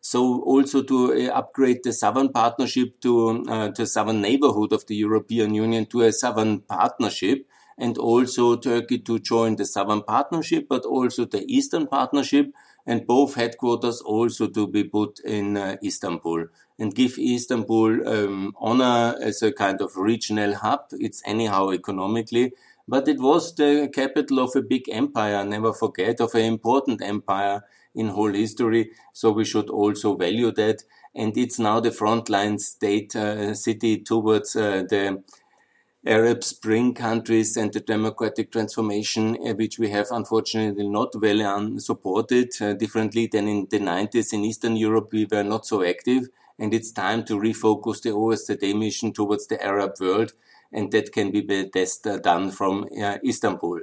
So 0.00 0.42
also 0.42 0.82
to 0.82 1.12
uh, 1.12 1.32
upgrade 1.32 1.80
the 1.84 1.92
southern 1.92 2.30
partnership 2.30 3.00
to 3.00 3.44
uh, 3.48 3.68
the 3.68 3.86
southern 3.86 4.20
neighborhood 4.22 4.72
of 4.72 4.86
the 4.86 4.96
European 4.96 5.54
Union 5.54 5.86
to 5.86 6.02
a 6.02 6.12
southern 6.12 6.60
partnership, 6.60 7.46
and 7.80 7.96
also 7.96 8.56
Turkey 8.56 8.98
to 8.98 9.18
join 9.18 9.56
the 9.56 9.64
Southern 9.64 10.02
Partnership, 10.02 10.66
but 10.68 10.84
also 10.84 11.24
the 11.24 11.44
Eastern 11.48 11.86
Partnership, 11.86 12.52
and 12.86 13.06
both 13.06 13.34
headquarters 13.34 14.02
also 14.02 14.48
to 14.48 14.66
be 14.66 14.84
put 14.84 15.18
in 15.20 15.56
uh, 15.56 15.76
Istanbul 15.82 16.46
and 16.78 16.94
give 16.94 17.18
Istanbul 17.18 18.06
um, 18.08 18.52
honor 18.58 19.16
as 19.20 19.42
a 19.42 19.52
kind 19.52 19.80
of 19.80 19.96
regional 19.96 20.54
hub. 20.54 20.86
It's 20.92 21.22
anyhow 21.26 21.70
economically, 21.70 22.52
but 22.86 23.08
it 23.08 23.18
was 23.18 23.54
the 23.54 23.90
capital 23.92 24.40
of 24.40 24.54
a 24.56 24.62
big 24.62 24.88
empire. 24.90 25.44
Never 25.44 25.72
forget 25.72 26.20
of 26.20 26.34
an 26.34 26.44
important 26.44 27.02
empire 27.02 27.64
in 27.94 28.08
whole 28.08 28.32
history. 28.32 28.90
So 29.12 29.30
we 29.30 29.44
should 29.44 29.70
also 29.70 30.16
value 30.16 30.52
that. 30.52 30.82
And 31.14 31.36
it's 31.36 31.58
now 31.58 31.80
the 31.80 31.90
frontline 31.90 32.60
state 32.60 33.16
uh, 33.16 33.54
city 33.54 33.98
towards 33.98 34.54
uh, 34.54 34.84
the 34.88 35.22
Arab 36.06 36.42
Spring 36.42 36.94
countries 36.94 37.58
and 37.58 37.72
the 37.72 37.80
democratic 37.80 38.50
transformation, 38.52 39.36
uh, 39.46 39.52
which 39.52 39.78
we 39.78 39.90
have 39.90 40.06
unfortunately 40.10 40.88
not 40.88 41.14
well 41.20 41.78
supported, 41.78 42.50
uh, 42.62 42.72
differently 42.72 43.26
than 43.26 43.46
in 43.48 43.66
the 43.70 43.78
90s 43.78 44.32
in 44.32 44.44
Eastern 44.44 44.76
Europe, 44.76 45.10
we 45.12 45.26
were 45.30 45.42
not 45.42 45.66
so 45.66 45.84
active. 45.84 46.28
And 46.58 46.72
it's 46.72 46.92
time 46.92 47.24
to 47.24 47.38
refocus 47.38 48.02
the 48.02 48.10
OSCE 48.10 48.78
mission 48.78 49.12
towards 49.12 49.46
the 49.46 49.62
Arab 49.62 49.94
world. 50.00 50.32
And 50.72 50.90
that 50.92 51.12
can 51.12 51.32
be 51.32 51.42
best 51.42 52.06
uh, 52.06 52.18
done 52.18 52.50
from 52.50 52.88
uh, 53.02 53.18
Istanbul. 53.24 53.80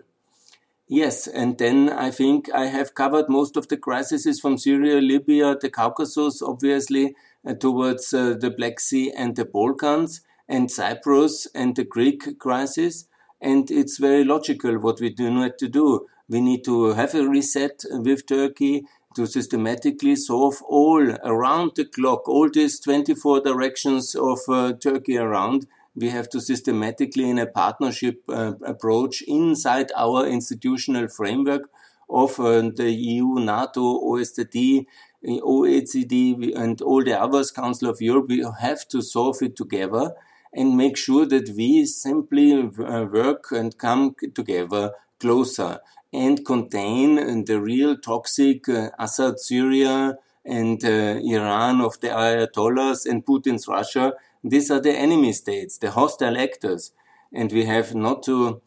Yes, 0.89 1.27
and 1.27 1.58
then 1.58 1.89
I 1.89 2.12
think 2.12 2.50
I 2.53 2.67
have 2.67 2.96
covered 2.96 3.27
most 3.27 3.58
of 3.58 3.67
the 3.67 3.75
crises 3.75 4.39
from 4.39 4.58
Syria, 4.58 5.01
Libya, 5.01 5.58
the 5.60 5.70
Caucasus, 5.70 6.41
obviously, 6.41 7.13
uh, 7.46 7.56
towards 7.56 8.13
uh, 8.13 8.36
the 8.39 8.50
Black 8.50 8.79
Sea 8.79 9.12
and 9.12 9.36
the 9.36 9.44
Balkans 9.44 10.22
and 10.48 10.72
Cyprus 10.72 11.46
and 11.53 11.75
the 11.75 11.84
Greek 11.84 12.39
crisis. 12.39 13.06
And 13.41 13.70
it's 13.70 13.98
very 13.98 14.24
logical 14.24 14.79
what 14.79 15.01
we 15.01 15.10
do 15.10 15.29
need 15.29 15.58
to 15.60 15.67
do. 15.67 16.08
We 16.29 16.39
need 16.39 16.63
to 16.63 16.94
have 16.94 17.13
a 17.15 17.27
reset 17.27 17.84
with 17.89 18.25
Turkey 18.25 18.86
to 19.15 19.25
systematically 19.25 20.15
solve 20.15 20.62
all 20.70 21.12
around 21.25 21.72
the 21.75 21.84
clock, 21.84 22.29
all 22.29 22.50
these 22.50 22.79
24 22.79 23.41
directions 23.41 24.15
of 24.15 24.39
uh, 24.48 24.72
Turkey 24.74 25.17
around. 25.17 25.67
We 26.00 26.10
have 26.10 26.30
to 26.30 26.39
systematically, 26.39 27.27
in 27.27 27.39
a 27.39 27.48
partnership 27.48 28.22
uh, 28.30 28.54
approach 28.63 29.24
inside 29.24 29.92
our 29.96 30.27
institutional 30.27 31.08
framework 31.08 31.63
of 32.08 32.39
uh, 32.39 32.70
the 32.75 32.92
EU, 32.92 33.39
NATO, 33.39 33.82
OSCE, 33.82 34.86
OECD, 35.25 36.56
and 36.56 36.82
all 36.82 37.04
the 37.04 37.20
others, 37.20 37.51
Council 37.51 37.89
of 37.89 38.00
Europe, 38.00 38.27
we 38.30 38.46
have 38.60 38.88
to 38.89 39.01
solve 39.01 39.42
it 39.42 39.56
together 39.56 40.13
and 40.54 40.77
make 40.77 40.98
sure 40.98 41.25
that 41.25 41.50
we 41.50 41.86
simply 41.86 42.54
uh, 42.54 43.06
work 43.12 43.51
and 43.51 43.77
come 43.77 44.16
together 44.34 44.92
closer 45.20 45.80
and 46.13 46.46
contain 46.46 47.44
the 47.46 47.60
real 47.60 47.98
toxic 47.98 48.70
uh, 48.70 48.89
Assad 48.98 49.39
Syria 49.39 50.18
and 50.46 50.84
uh, 50.86 51.20
Iran 51.36 51.82
of 51.82 52.00
the 52.00 52.08
Ayatollahs 52.08 53.06
and 53.06 53.25
Putin's 53.25 53.68
Russia. 53.68 54.13
These 54.50 54.72
are 54.72 54.80
the 54.80 54.94
enemy 54.94 55.34
states, 55.34 55.77
the 55.77 55.92
hostile 55.92 56.38
actors. 56.38 56.92
And 57.34 57.51
we 57.51 57.66
have 57.66 57.94
not 57.94 58.24
to 58.24 58.62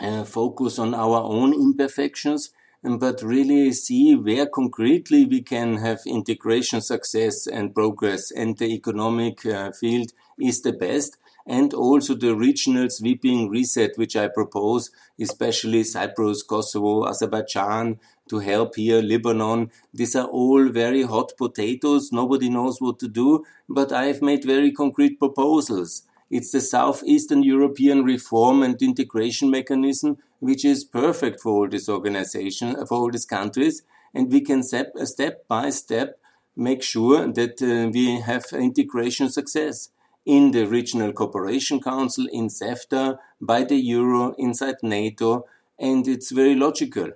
uh, 0.00 0.24
focus 0.24 0.78
on 0.78 0.94
our 0.94 1.20
own 1.22 1.52
imperfections, 1.54 2.50
but 2.82 3.22
really 3.22 3.72
see 3.72 4.14
where 4.14 4.46
concretely 4.46 5.26
we 5.26 5.42
can 5.42 5.76
have 5.76 6.00
integration 6.06 6.80
success 6.80 7.46
and 7.46 7.74
progress 7.74 8.30
and 8.30 8.56
the 8.56 8.72
economic 8.72 9.44
uh, 9.44 9.70
field 9.72 10.12
is 10.38 10.62
the 10.62 10.72
best. 10.72 11.18
And 11.46 11.74
also 11.74 12.14
the 12.14 12.34
regional 12.34 12.88
sweeping 12.90 13.48
reset, 13.48 13.96
which 13.96 14.16
I 14.16 14.28
propose, 14.28 14.90
especially 15.18 15.84
Cyprus, 15.84 16.42
Kosovo, 16.42 17.06
Azerbaijan, 17.06 17.98
to 18.28 18.38
help 18.38 18.76
here, 18.76 19.02
Lebanon. 19.02 19.70
These 19.92 20.14
are 20.16 20.26
all 20.26 20.68
very 20.68 21.02
hot 21.02 21.32
potatoes. 21.36 22.12
Nobody 22.12 22.48
knows 22.48 22.80
what 22.80 22.98
to 23.00 23.08
do, 23.08 23.44
but 23.68 23.92
I've 23.92 24.22
made 24.22 24.44
very 24.44 24.70
concrete 24.70 25.18
proposals. 25.18 26.02
It's 26.30 26.52
the 26.52 26.60
Southeastern 26.60 27.42
European 27.42 28.04
reform 28.04 28.62
and 28.62 28.80
integration 28.80 29.50
mechanism, 29.50 30.18
which 30.38 30.64
is 30.64 30.84
perfect 30.84 31.40
for 31.40 31.52
all 31.52 31.68
these 31.68 31.88
organizations, 31.88 32.76
for 32.88 32.98
all 32.98 33.10
these 33.10 33.26
countries. 33.26 33.82
And 34.14 34.30
we 34.30 34.40
can 34.40 34.62
step, 34.62 34.92
step 35.04 35.48
by 35.48 35.70
step 35.70 36.20
make 36.56 36.82
sure 36.82 37.26
that 37.32 37.62
uh, 37.62 37.90
we 37.90 38.20
have 38.20 38.44
integration 38.52 39.28
success 39.28 39.88
in 40.26 40.50
the 40.50 40.66
Regional 40.66 41.12
Cooperation 41.12 41.80
Council, 41.80 42.26
in 42.32 42.48
CEFTA, 42.48 43.18
by 43.40 43.64
the 43.64 43.76
Euro, 43.76 44.34
inside 44.38 44.76
NATO, 44.82 45.46
and 45.78 46.06
it's 46.06 46.30
very 46.30 46.54
logical. 46.54 47.10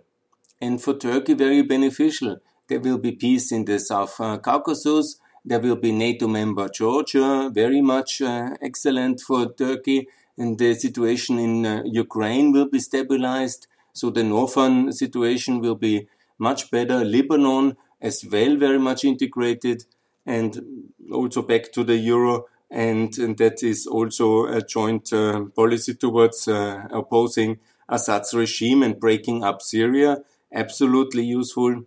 And 0.61 0.82
for 0.82 0.94
Turkey, 0.94 1.34
very 1.34 1.62
beneficial. 1.62 2.38
There 2.68 2.80
will 2.80 2.99
be 2.99 3.12
peace 3.12 3.52
in 3.52 3.66
the 3.66 3.78
South 3.78 4.18
uh, 4.20 4.38
Caucasus. 4.38 5.20
There 5.44 5.61
will 5.61 5.76
be 5.76 5.92
NATO 5.92 6.26
member 6.26 6.68
Georgia, 6.68 7.50
very 7.52 7.82
much 7.82 8.23
uh, 8.23 8.56
excellent 8.62 9.20
for 9.20 9.52
Turkey. 9.52 10.08
And 10.38 10.58
the 10.58 10.75
situation 10.75 11.38
in 11.38 11.66
uh, 11.66 11.82
Ukraine 11.84 12.52
will 12.52 12.68
be 12.68 12.78
stabilized. 12.78 13.66
So 13.92 14.08
the 14.11 14.25
northern 14.25 14.90
situation 14.92 15.61
will 15.61 15.75
be 15.75 16.08
much 16.38 16.70
better. 16.70 17.04
Lebanon 17.04 17.76
as 18.00 18.25
well, 18.25 18.56
very 18.56 18.78
much 18.78 19.04
integrated. 19.04 19.84
And 20.25 20.90
also 21.12 21.42
back 21.42 21.70
to 21.73 21.84
the 21.84 21.96
euro 21.96 22.46
and, 22.75 23.16
and 23.19 23.38
that 23.38 23.62
is 23.62 23.87
also 23.87 24.47
a 24.47 24.61
joint 24.61 25.12
uh, 25.12 25.45
policy 25.54 25.95
towards 25.95 26.49
uh, 26.49 26.88
opposing 26.90 27.61
Assad's 27.88 28.35
regime 28.35 28.83
and 28.83 28.99
breaking 28.99 29.45
up 29.45 29.62
Syria. 29.62 30.23
Absolutely 30.52 31.23
useful. 31.23 31.85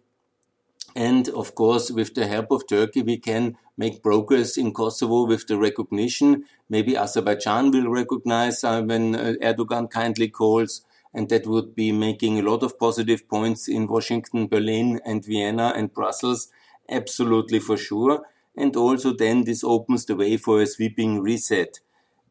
And 0.95 1.27
of 1.29 1.55
course, 1.55 1.91
with 1.91 2.15
the 2.15 2.25
help 2.25 2.51
of 2.51 2.67
Turkey, 2.67 3.01
we 3.01 3.17
can 3.17 3.57
make 3.77 4.01
progress 4.01 4.57
in 4.57 4.73
Kosovo 4.73 5.25
with 5.25 5.47
the 5.47 5.57
recognition. 5.57 6.45
Maybe 6.69 6.95
Azerbaijan 6.95 7.69
will 7.71 7.89
recognize 7.89 8.63
uh, 8.63 8.81
when 8.81 9.13
uh, 9.13 9.33
Erdogan 9.41 9.91
kindly 9.91 10.29
calls. 10.29 10.85
And 11.13 11.27
that 11.27 11.45
would 11.45 11.75
be 11.75 11.91
making 11.91 12.39
a 12.39 12.43
lot 12.43 12.63
of 12.63 12.79
positive 12.79 13.27
points 13.27 13.67
in 13.67 13.87
Washington, 13.87 14.47
Berlin, 14.47 15.01
and 15.05 15.25
Vienna 15.25 15.73
and 15.75 15.93
Brussels. 15.93 16.47
Absolutely 16.89 17.59
for 17.59 17.75
sure 17.75 18.23
and 18.57 18.75
also 18.75 19.13
then 19.13 19.43
this 19.43 19.63
opens 19.63 20.05
the 20.05 20.15
way 20.15 20.35
for 20.35 20.61
a 20.61 20.67
sweeping 20.67 21.21
reset. 21.21 21.79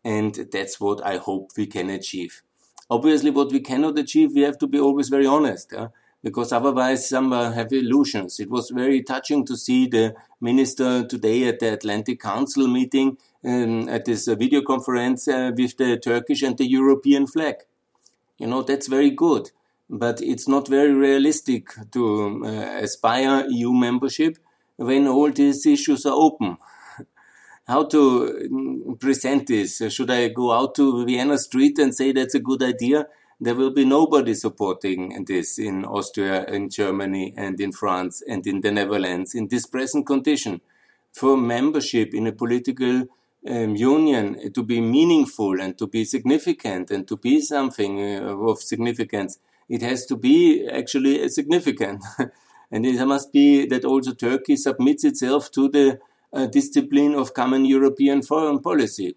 And 0.05 0.35
that's 0.53 0.81
what 0.81 1.05
I 1.05 1.17
hope 1.17 1.53
we 1.57 1.67
can 1.67 1.89
achieve. 1.89 2.43
Obviously, 2.91 3.31
what 3.31 3.53
we 3.53 3.61
cannot 3.61 3.99
achieve, 3.99 4.33
we 4.35 4.43
have 4.43 4.59
to 4.59 4.67
be 4.67 4.79
always 4.79 5.09
very 5.09 5.27
honest, 5.27 5.73
yeah? 5.73 5.89
because 6.23 6.53
otherwise 6.53 7.09
some 7.09 7.33
uh, 7.33 7.53
have 7.53 7.73
illusions. 7.73 8.41
It 8.41 8.51
was 8.51 8.71
very 8.71 9.03
touching 9.03 9.45
to 9.47 9.57
see 9.57 9.87
the 9.87 10.15
minister 10.41 11.05
today 11.05 11.49
at 11.49 11.61
the 11.61 11.73
Atlantic 11.73 12.21
Council 12.21 12.69
meeting 12.69 13.19
um, 13.45 13.89
at 13.89 14.05
this 14.05 14.29
uh, 14.29 14.35
video 14.35 14.63
conference 14.63 15.29
uh, 15.29 15.53
with 15.57 15.77
the 15.77 15.99
Turkish 15.99 16.43
and 16.43 16.59
the 16.59 16.67
European 16.67 17.27
flag. 17.27 17.57
You 18.39 18.49
know, 18.49 18.63
that's 18.63 18.89
very 18.89 19.11
good, 19.11 19.51
but 19.89 20.21
it's 20.21 20.47
not 20.47 20.69
very 20.69 20.93
realistic 20.93 21.71
to 21.93 22.43
uh, 22.45 22.49
aspire 22.83 23.47
EU 23.49 23.73
membership 23.73 24.39
when 24.77 25.07
all 25.09 25.31
these 25.31 25.67
issues 25.67 26.07
are 26.07 26.15
open. 26.15 26.57
How 27.67 27.85
to 27.85 28.49
mm, 28.51 29.01
present 29.01 29.49
this? 29.49 29.83
Should 29.89 30.11
I 30.11 30.29
go 30.29 30.53
out 30.53 30.75
to 30.77 31.05
Vienna 31.05 31.37
Street 31.39 31.79
and 31.79 31.95
say 31.95 32.13
that's 32.13 32.35
a 32.35 32.41
good 32.41 32.63
idea? 32.63 33.07
There 33.41 33.55
will 33.55 33.73
be 33.73 33.85
nobody 33.85 34.35
supporting 34.35 35.25
this 35.27 35.59
in 35.59 35.85
Austria, 35.85 36.45
in 36.47 36.71
Germany, 36.71 37.35
and 37.37 37.61
in 37.61 37.73
France, 37.73 38.23
and 38.27 38.47
in 38.47 38.61
the 38.61 38.71
Netherlands 38.71 39.35
in 39.35 39.49
this 39.49 39.67
present 39.67 40.07
condition. 40.07 40.61
For 41.13 41.37
membership 41.37 42.15
in 42.15 42.27
a 42.27 42.33
political 42.33 43.07
um, 43.49 43.77
union 43.77 44.53
to 44.53 44.63
be 44.63 44.81
meaningful 44.81 45.61
and 45.61 45.77
to 45.79 45.87
be 45.87 46.05
significant 46.05 46.91
and 46.91 47.07
to 47.09 47.17
be 47.17 47.41
something 47.41 48.01
uh, 48.01 48.37
of 48.37 48.61
significance, 48.61 49.39
it 49.69 49.83
has 49.83 50.07
to 50.07 50.17
be 50.17 50.69
actually 50.69 51.29
significant. 51.29 52.05
And 52.71 52.85
it 52.85 53.05
must 53.07 53.33
be 53.33 53.67
that 53.67 53.85
also 53.85 54.13
Turkey 54.13 54.57
submits 54.57 55.05
itself 55.05 55.51
to 55.53 55.69
the 55.69 56.01
uh, 56.33 56.47
discipline 56.47 57.15
of 57.15 57.35
common 57.35 57.65
European 57.65 58.23
foreign 58.23 58.61
policy. 58.61 59.17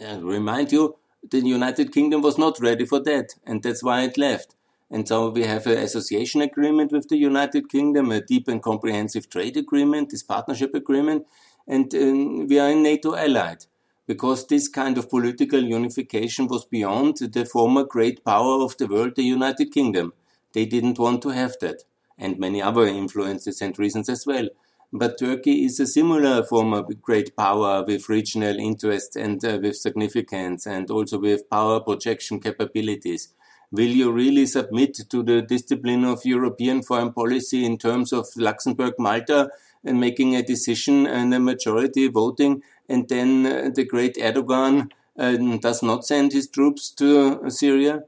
And 0.00 0.24
remind 0.24 0.72
you, 0.72 0.96
the 1.30 1.40
United 1.40 1.92
Kingdom 1.92 2.22
was 2.22 2.38
not 2.38 2.58
ready 2.60 2.84
for 2.84 3.00
that, 3.00 3.34
and 3.46 3.62
that's 3.62 3.82
why 3.82 4.02
it 4.02 4.18
left. 4.18 4.56
And 4.90 5.06
so 5.06 5.30
we 5.30 5.44
have 5.44 5.66
an 5.66 5.78
association 5.78 6.42
agreement 6.42 6.92
with 6.92 7.08
the 7.08 7.16
United 7.16 7.68
Kingdom, 7.68 8.10
a 8.10 8.20
deep 8.20 8.48
and 8.48 8.62
comprehensive 8.62 9.30
trade 9.30 9.56
agreement, 9.56 10.10
this 10.10 10.22
partnership 10.22 10.74
agreement, 10.74 11.26
and 11.66 11.94
um, 11.94 12.46
we 12.48 12.58
are 12.58 12.70
in 12.70 12.82
NATO 12.82 13.14
allied 13.14 13.66
because 14.06 14.46
this 14.46 14.68
kind 14.68 14.98
of 14.98 15.08
political 15.08 15.62
unification 15.62 16.48
was 16.48 16.64
beyond 16.64 17.18
the 17.18 17.44
former 17.44 17.84
great 17.84 18.24
power 18.24 18.62
of 18.62 18.76
the 18.78 18.86
world, 18.86 19.14
the 19.14 19.22
United 19.22 19.72
Kingdom. 19.72 20.12
They 20.52 20.66
didn't 20.66 20.98
want 20.98 21.22
to 21.22 21.28
have 21.30 21.54
that 21.60 21.84
and 22.22 22.38
many 22.38 22.62
other 22.62 22.86
influences 22.86 23.60
and 23.60 23.78
reasons 23.78 24.08
as 24.08 24.24
well. 24.26 24.48
But 24.92 25.18
Turkey 25.18 25.64
is 25.64 25.80
a 25.80 25.86
similar 25.86 26.44
form 26.44 26.72
of 26.72 27.00
great 27.00 27.34
power 27.34 27.82
with 27.86 28.08
regional 28.08 28.56
interests 28.58 29.16
and 29.16 29.42
uh, 29.44 29.58
with 29.62 29.76
significance 29.76 30.66
and 30.66 30.90
also 30.90 31.18
with 31.18 31.48
power 31.50 31.80
projection 31.80 32.40
capabilities. 32.40 33.28
Will 33.70 33.94
you 34.00 34.12
really 34.12 34.44
submit 34.44 34.94
to 35.08 35.22
the 35.22 35.40
discipline 35.40 36.04
of 36.04 36.26
European 36.26 36.82
foreign 36.82 37.12
policy 37.12 37.64
in 37.64 37.78
terms 37.78 38.12
of 38.12 38.26
Luxembourg, 38.36 38.94
Malta, 38.98 39.48
and 39.82 39.98
making 39.98 40.36
a 40.36 40.42
decision 40.42 41.06
and 41.06 41.32
a 41.32 41.40
majority 41.40 42.08
voting, 42.08 42.62
and 42.88 43.08
then 43.08 43.46
uh, 43.46 43.70
the 43.74 43.84
great 43.84 44.16
Erdogan 44.16 44.90
uh, 45.18 45.36
does 45.58 45.82
not 45.82 46.04
send 46.04 46.32
his 46.32 46.48
troops 46.48 46.90
to 46.90 47.48
Syria? 47.48 48.04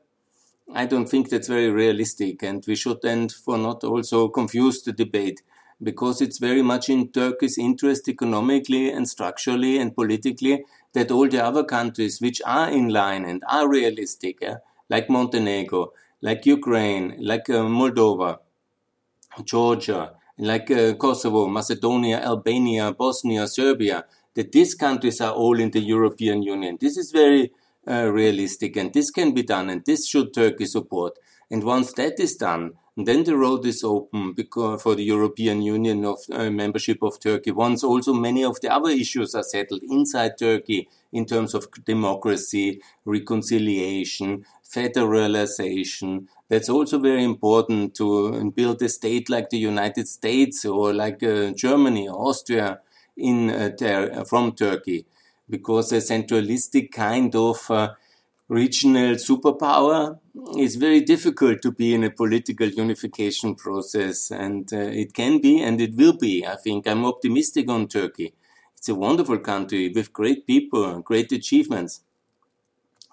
I 0.72 0.86
don't 0.86 1.08
think 1.08 1.28
that's 1.28 1.48
very 1.48 1.70
realistic, 1.70 2.42
and 2.42 2.64
we 2.66 2.74
should 2.74 3.02
then 3.02 3.28
for 3.28 3.58
not 3.58 3.84
also 3.84 4.28
confuse 4.28 4.82
the 4.82 4.92
debate 4.92 5.42
because 5.82 6.20
it's 6.20 6.38
very 6.38 6.62
much 6.62 6.88
in 6.88 7.08
Turkey's 7.08 7.58
interest 7.58 8.08
economically 8.08 8.90
and 8.90 9.08
structurally 9.08 9.78
and 9.78 9.94
politically 9.94 10.64
that 10.94 11.10
all 11.10 11.28
the 11.28 11.44
other 11.44 11.64
countries 11.64 12.20
which 12.20 12.40
are 12.46 12.70
in 12.70 12.88
line 12.88 13.24
and 13.24 13.42
are 13.48 13.68
realistic, 13.68 14.38
yeah, 14.40 14.58
like 14.88 15.10
Montenegro, 15.10 15.92
like 16.22 16.46
Ukraine, 16.46 17.16
like 17.18 17.50
uh, 17.50 17.64
Moldova, 17.64 18.38
Georgia, 19.44 20.12
like 20.38 20.70
uh, 20.70 20.94
Kosovo, 20.94 21.46
Macedonia, 21.46 22.20
Albania, 22.20 22.92
Bosnia, 22.92 23.46
Serbia, 23.46 24.04
that 24.34 24.52
these 24.52 24.74
countries 24.74 25.20
are 25.20 25.32
all 25.32 25.60
in 25.60 25.70
the 25.70 25.80
European 25.80 26.42
Union. 26.42 26.78
This 26.80 26.96
is 26.96 27.10
very 27.10 27.52
uh, 27.88 28.10
realistic, 28.10 28.76
and 28.76 28.92
this 28.92 29.10
can 29.10 29.32
be 29.32 29.42
done, 29.42 29.70
and 29.70 29.84
this 29.84 30.06
should 30.06 30.34
Turkey 30.34 30.66
support. 30.66 31.18
And 31.50 31.62
once 31.62 31.92
that 31.94 32.18
is 32.18 32.36
done, 32.36 32.72
then 32.96 33.24
the 33.24 33.36
road 33.36 33.66
is 33.66 33.82
open 33.82 34.34
for 34.78 34.94
the 34.94 35.02
European 35.02 35.62
Union 35.62 36.04
of 36.04 36.18
uh, 36.32 36.48
membership 36.48 37.02
of 37.02 37.18
Turkey. 37.18 37.50
Once 37.50 37.82
also 37.82 38.12
many 38.12 38.44
of 38.44 38.60
the 38.60 38.72
other 38.72 38.90
issues 38.90 39.34
are 39.34 39.42
settled 39.42 39.82
inside 39.82 40.38
Turkey 40.38 40.88
in 41.12 41.26
terms 41.26 41.54
of 41.54 41.66
democracy, 41.84 42.80
reconciliation, 43.04 44.44
federalization. 44.64 46.26
That's 46.48 46.68
also 46.68 46.98
very 47.00 47.24
important 47.24 47.94
to 47.96 48.50
build 48.52 48.80
a 48.82 48.88
state 48.88 49.28
like 49.28 49.50
the 49.50 49.58
United 49.58 50.06
States 50.06 50.64
or 50.64 50.92
like 50.92 51.22
uh, 51.22 51.50
Germany, 51.50 52.08
or 52.08 52.28
Austria 52.28 52.80
in 53.16 53.50
uh, 53.50 54.24
from 54.24 54.52
Turkey 54.52 55.06
because 55.48 55.92
a 55.92 56.00
centralistic 56.00 56.92
kind 56.92 57.34
of 57.34 57.70
uh, 57.70 57.94
regional 58.48 59.14
superpower 59.14 60.18
is 60.58 60.76
very 60.76 61.00
difficult 61.00 61.62
to 61.62 61.72
be 61.72 61.94
in 61.94 62.04
a 62.04 62.10
political 62.10 62.68
unification 62.68 63.54
process. 63.54 64.30
And 64.30 64.72
uh, 64.72 64.78
it 64.78 65.14
can 65.14 65.40
be 65.40 65.62
and 65.62 65.80
it 65.80 65.94
will 65.94 66.16
be. 66.16 66.46
I 66.46 66.56
think 66.56 66.86
I'm 66.86 67.04
optimistic 67.04 67.68
on 67.70 67.88
Turkey. 67.88 68.34
It's 68.76 68.88
a 68.88 68.94
wonderful 68.94 69.38
country 69.38 69.90
with 69.94 70.12
great 70.12 70.46
people, 70.46 71.00
great 71.00 71.32
achievements, 71.32 72.02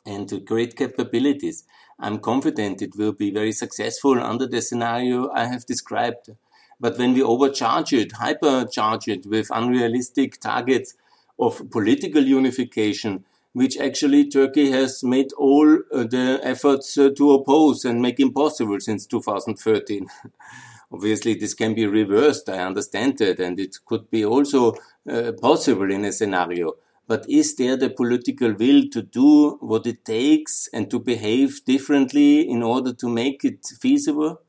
and 0.06 0.46
great 0.46 0.76
capabilities. 0.76 1.64
I'm 2.00 2.20
confident 2.20 2.82
it 2.82 2.98
will 2.98 3.14
be 3.14 3.32
very 3.32 3.52
successful 3.52 4.20
under 4.20 4.48
the 4.48 4.62
scenario 4.62 5.30
I 5.32 5.46
have 5.46 5.66
described. 5.66 6.32
But 6.80 6.98
when 6.98 7.14
we 7.14 7.22
overcharge 7.22 7.94
it, 7.94 8.14
hypercharge 8.14 9.08
it 9.08 9.28
with 9.28 9.48
unrealistic 9.52 10.42
targets, 10.42 10.96
of 11.42 11.70
political 11.72 12.24
unification, 12.24 13.26
which 13.54 13.78
actually 13.78 14.30
Turkey 14.30 14.72
has 14.72 15.04
made 15.04 15.34
all 15.34 15.80
uh, 15.92 16.04
the 16.04 16.40
efforts 16.44 16.98
uh, 16.98 17.10
to 17.18 17.32
oppose 17.32 17.84
and 17.84 18.02
make 18.02 18.20
impossible 18.20 18.80
since 18.80 19.06
2013. 19.08 20.08
Obviously, 20.94 21.34
this 21.34 21.54
can 21.54 21.74
be 21.74 21.86
reversed. 21.88 22.48
I 22.48 22.60
understand 22.60 23.18
that, 23.18 23.40
and 23.40 23.60
it 23.60 23.78
could 23.86 24.10
be 24.12 24.24
also 24.24 24.76
uh, 25.10 25.32
possible 25.42 25.92
in 25.92 26.06
a 26.06 26.14
scenario. 26.14 26.76
but 27.12 27.26
is 27.28 27.56
there 27.56 27.76
the 27.76 27.90
political 27.90 28.54
will 28.54 28.84
to 28.90 29.02
do 29.02 29.58
what 29.60 29.86
it 29.86 30.06
takes 30.06 30.70
and 30.72 30.90
to 30.90 30.98
behave 30.98 31.66
differently 31.66 32.50
in 32.50 32.64
order 32.64 32.94
to 32.94 33.10
make 33.10 33.44
it 33.44 33.66
feasible? 33.82 34.40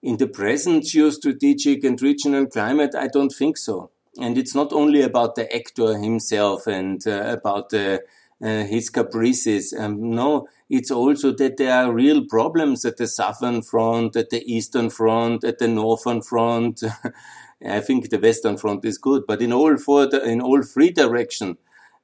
In 0.00 0.16
the 0.16 0.28
present 0.28 0.84
geostrategic 0.84 1.82
and 1.82 2.00
regional 2.00 2.46
climate, 2.46 2.94
I 2.94 3.08
don't 3.08 3.34
think 3.40 3.56
so. 3.58 3.90
And 4.18 4.36
it's 4.36 4.54
not 4.54 4.72
only 4.72 5.02
about 5.02 5.36
the 5.36 5.54
actor 5.54 5.96
himself 5.96 6.66
and 6.66 7.06
uh, 7.06 7.36
about 7.38 7.72
uh, 7.72 7.98
his 8.40 8.90
caprices. 8.90 9.74
Um, 9.78 10.10
no, 10.10 10.48
it's 10.68 10.90
also 10.90 11.32
that 11.32 11.58
there 11.58 11.74
are 11.74 11.92
real 11.92 12.24
problems 12.24 12.84
at 12.84 12.96
the 12.96 13.06
southern 13.06 13.62
front, 13.62 14.16
at 14.16 14.30
the 14.30 14.42
eastern 14.50 14.90
front, 14.90 15.44
at 15.44 15.58
the 15.58 15.68
northern 15.68 16.22
front. 16.22 16.82
I 17.66 17.80
think 17.80 18.08
the 18.08 18.18
western 18.18 18.56
front 18.56 18.84
is 18.86 18.96
good, 18.96 19.24
but 19.26 19.42
in 19.42 19.52
all 19.52 19.76
four, 19.76 20.04
in 20.24 20.40
all 20.40 20.62
three 20.62 20.90
directions, 20.90 21.56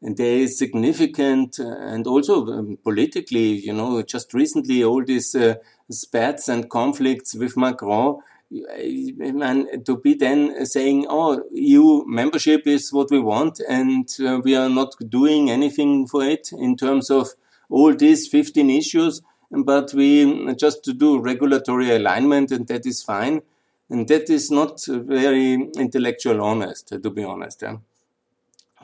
there 0.02 0.36
is 0.36 0.58
significant 0.58 1.58
uh, 1.58 1.74
and 1.78 2.06
also 2.06 2.46
um, 2.48 2.78
politically, 2.84 3.54
you 3.64 3.72
know, 3.72 4.02
just 4.02 4.34
recently 4.34 4.84
all 4.84 5.02
these 5.02 5.34
uh, 5.34 5.54
spats 5.90 6.48
and 6.48 6.68
conflicts 6.68 7.34
with 7.34 7.56
Macron 7.56 8.18
and 8.50 9.84
to 9.84 9.96
be 9.96 10.14
then 10.14 10.64
saying, 10.66 11.06
oh, 11.08 11.42
EU 11.52 12.04
membership 12.06 12.66
is 12.66 12.92
what 12.92 13.10
we 13.10 13.20
want 13.20 13.60
and 13.68 14.08
uh, 14.24 14.40
we 14.42 14.54
are 14.54 14.68
not 14.68 14.94
doing 15.08 15.50
anything 15.50 16.06
for 16.06 16.24
it 16.24 16.50
in 16.52 16.76
terms 16.76 17.10
of 17.10 17.30
all 17.68 17.94
these 17.94 18.28
15 18.28 18.70
issues, 18.70 19.22
but 19.50 19.92
we 19.92 20.54
just 20.54 20.84
to 20.84 20.92
do 20.92 21.18
regulatory 21.18 21.90
alignment 21.94 22.52
and 22.52 22.68
that 22.68 22.86
is 22.86 23.02
fine. 23.02 23.42
And 23.88 24.08
that 24.08 24.28
is 24.30 24.50
not 24.50 24.80
very 24.86 25.54
intellectual 25.76 26.42
honest, 26.42 26.88
to 26.88 27.10
be 27.10 27.22
honest. 27.22 27.62
Yeah? 27.62 27.76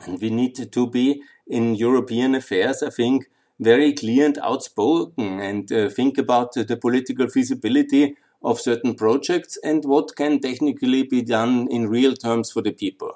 And 0.05 0.21
we 0.21 0.29
need 0.29 0.55
to 0.71 0.87
be 0.87 1.21
in 1.47 1.75
European 1.75 2.35
affairs, 2.35 2.81
I 2.81 2.89
think, 2.89 3.29
very 3.59 3.93
clear 3.93 4.25
and 4.25 4.37
outspoken 4.39 5.39
and 5.39 5.71
uh, 5.71 5.89
think 5.89 6.17
about 6.17 6.53
the 6.53 6.77
political 6.77 7.27
feasibility 7.27 8.15
of 8.43 8.59
certain 8.59 8.93
projects 8.93 9.57
and 9.63 9.85
what 9.85 10.15
can 10.15 10.39
technically 10.39 11.03
be 11.03 11.21
done 11.21 11.67
in 11.71 11.87
real 11.87 12.13
terms 12.13 12.51
for 12.51 12.61
the 12.61 12.71
people. 12.71 13.11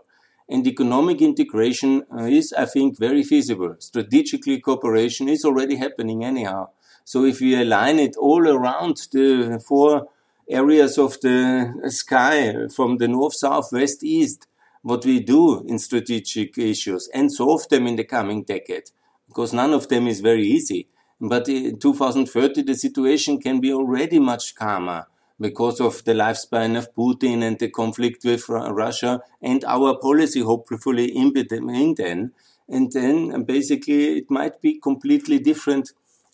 And 0.50 0.66
economic 0.66 1.22
integration 1.22 2.04
uh, 2.18 2.24
is, 2.24 2.54
I 2.54 2.66
think, 2.66 2.98
very 2.98 3.24
feasible. 3.24 3.76
Strategically, 3.80 4.62
cooperation 4.62 5.28
is 5.28 5.44
already 5.44 5.76
happening 5.76 6.24
anyhow. 6.24 6.70
So 7.04 7.26
if 7.26 7.42
we 7.42 7.60
align 7.60 8.00
it 8.00 8.16
all 8.16 8.48
around 8.48 8.98
the 9.12 9.62
four 9.66 10.08
areas 10.50 10.98
of 10.98 11.20
the 11.20 11.74
sky 11.88 12.68
from 12.74 12.98
the 12.98 13.10
north, 13.10 13.36
south, 13.36 13.74
west, 13.74 14.04
east, 14.04 14.48
what 14.84 15.04
we 15.04 15.20
do 15.20 15.66
in 15.68 15.80
strategic 15.80 16.58
issues 16.58 17.10
and 17.14 17.30
solve 17.30 17.68
them 17.68 17.86
in 17.88 17.98
the 17.98 18.06
coming 18.06 18.44
decade, 18.44 18.92
because 19.28 19.52
none 19.52 19.74
of 19.74 19.90
them 19.90 20.08
is 20.08 20.22
very 20.22 20.46
easy. 20.48 20.88
But 21.20 21.50
in 21.50 21.80
2030, 21.80 22.62
the 22.62 22.76
situation 22.76 23.42
can 23.42 23.60
be 23.60 23.74
already 23.74 24.20
much 24.20 24.56
calmer 24.56 25.08
because 25.40 25.80
of 25.80 26.04
the 26.06 26.14
lifespan 26.14 26.78
of 26.78 26.94
Putin 26.96 27.44
and 27.44 27.60
the 27.60 27.70
conflict 27.70 28.24
with 28.26 28.50
Russia 28.50 29.22
and 29.42 29.64
our 29.66 29.98
policy 29.98 30.42
hopefully 30.42 31.16
in 31.16 31.32
between 31.32 31.96
then. 31.96 32.32
And 32.68 32.92
then 32.92 33.44
basically 33.44 34.18
it 34.18 34.30
might 34.30 34.62
be 34.62 34.80
completely 34.80 35.40
different 35.40 35.92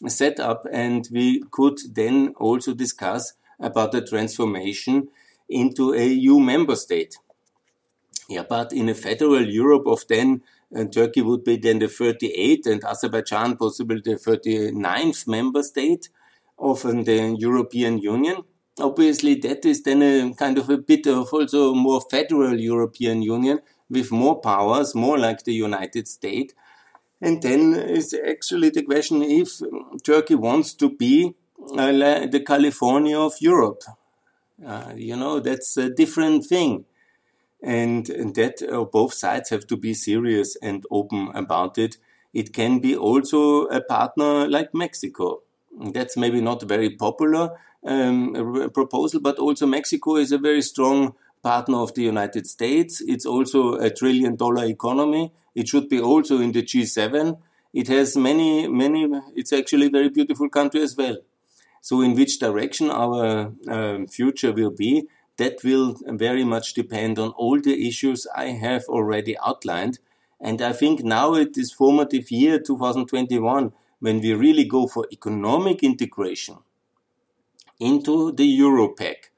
setup 0.07 0.65
and 0.71 1.07
we 1.11 1.43
could 1.51 1.79
then 1.93 2.33
also 2.37 2.73
discuss 2.73 3.33
about 3.59 3.91
the 3.91 4.01
transformation 4.01 5.09
into 5.49 5.93
a 5.93 6.05
EU 6.05 6.39
member 6.39 6.75
state. 6.75 7.17
Yeah, 8.29 8.43
but 8.47 8.71
in 8.71 8.89
a 8.89 8.93
federal 8.93 9.45
Europe 9.45 9.85
of 9.85 10.07
then, 10.07 10.41
uh, 10.75 10.85
Turkey 10.85 11.21
would 11.21 11.43
be 11.43 11.57
then 11.57 11.79
the 11.79 11.87
38th 11.87 12.65
and 12.65 12.83
Azerbaijan 12.83 13.57
possibly 13.57 14.01
the 14.03 14.15
39th 14.15 15.27
member 15.27 15.61
state 15.61 16.09
of 16.57 16.85
uh, 16.85 16.91
the 16.91 17.35
European 17.37 17.99
Union 17.99 18.43
obviously 18.79 19.35
that 19.35 19.65
is 19.65 19.83
then 19.83 20.01
a 20.01 20.33
kind 20.33 20.57
of 20.57 20.69
a 20.69 20.77
bit 20.77 21.07
of 21.07 21.33
also 21.33 21.73
more 21.73 22.01
federal 22.01 22.59
European 22.59 23.21
Union 23.21 23.59
with 23.89 24.11
more 24.11 24.39
powers, 24.39 24.95
more 24.95 25.17
like 25.17 25.43
the 25.43 25.53
United 25.53 26.07
States. 26.07 26.53
And 27.21 27.41
then 27.41 27.73
is 27.73 28.13
actually 28.13 28.69
the 28.69 28.83
question 28.83 29.21
if 29.21 29.61
Turkey 30.03 30.35
wants 30.35 30.73
to 30.73 30.89
be 30.89 31.35
uh, 31.77 31.91
the 32.27 32.43
California 32.45 33.17
of 33.17 33.33
Europe. 33.39 33.83
Uh, 34.65 34.93
you 34.95 35.15
know, 35.15 35.39
that's 35.39 35.77
a 35.77 35.89
different 35.89 36.45
thing. 36.45 36.85
And, 37.61 38.09
and 38.09 38.35
that 38.35 38.61
uh, 38.61 38.83
both 38.83 39.13
sides 39.13 39.49
have 39.51 39.67
to 39.67 39.77
be 39.77 39.93
serious 39.93 40.57
and 40.61 40.85
open 40.91 41.29
about 41.33 41.77
it. 41.77 41.97
It 42.33 42.51
can 42.51 42.79
be 42.79 42.95
also 42.95 43.67
a 43.67 43.79
partner 43.79 44.49
like 44.49 44.73
Mexico. 44.73 45.43
That's 45.79 46.17
maybe 46.17 46.41
not 46.41 46.63
very 46.63 46.89
popular, 46.89 47.51
um, 47.85 48.69
proposal, 48.73 49.19
but 49.19 49.39
also 49.39 49.65
Mexico 49.65 50.15
is 50.15 50.31
a 50.31 50.37
very 50.37 50.61
strong 50.61 51.13
partner 51.41 51.77
of 51.77 51.93
the 51.93 52.03
United 52.03 52.47
States. 52.47 53.01
It's 53.05 53.25
also 53.25 53.75
a 53.75 53.89
trillion 53.89 54.35
dollar 54.35 54.65
economy. 54.65 55.31
It 55.55 55.67
should 55.67 55.89
be 55.89 55.99
also 55.99 56.39
in 56.39 56.53
the 56.53 56.63
G7. 56.63 57.37
It 57.73 57.87
has 57.87 58.15
many, 58.15 58.67
many, 58.67 59.09
it's 59.35 59.51
actually 59.51 59.87
a 59.87 59.89
very 59.89 60.09
beautiful 60.09 60.49
country 60.49 60.81
as 60.81 60.95
well. 60.95 61.17
So 61.81 62.01
in 62.01 62.15
which 62.15 62.39
direction 62.39 62.89
our 62.89 63.51
uh, 63.67 64.05
future 64.09 64.53
will 64.53 64.71
be, 64.71 65.07
that 65.37 65.63
will 65.63 65.97
very 66.05 66.43
much 66.43 66.73
depend 66.73 67.19
on 67.19 67.31
all 67.31 67.59
the 67.59 67.87
issues 67.87 68.25
I 68.35 68.45
have 68.51 68.83
already 68.87 69.35
outlined. 69.39 69.99
And 70.39 70.61
I 70.61 70.71
think 70.73 71.03
now 71.03 71.33
it 71.33 71.57
is 71.57 71.73
formative 71.73 72.31
year 72.31 72.59
2021 72.59 73.73
when 73.99 74.21
we 74.21 74.33
really 74.33 74.65
go 74.65 74.87
for 74.87 75.07
economic 75.11 75.83
integration 75.83 76.57
into 77.79 78.31
the 78.31 78.59
Europact, 78.59 79.29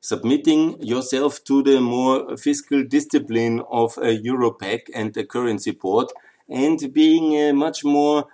submitting 0.00 0.80
yourself 0.82 1.42
to 1.44 1.62
the 1.62 1.80
more 1.80 2.36
fiscal 2.36 2.84
discipline 2.84 3.62
of 3.70 3.96
a 3.98 4.16
Europact 4.18 4.90
and 4.94 5.14
the 5.14 5.24
currency 5.24 5.72
board, 5.72 6.08
and 6.48 6.92
being 6.92 7.34
a 7.34 7.52
much 7.52 7.84
more 7.84 8.26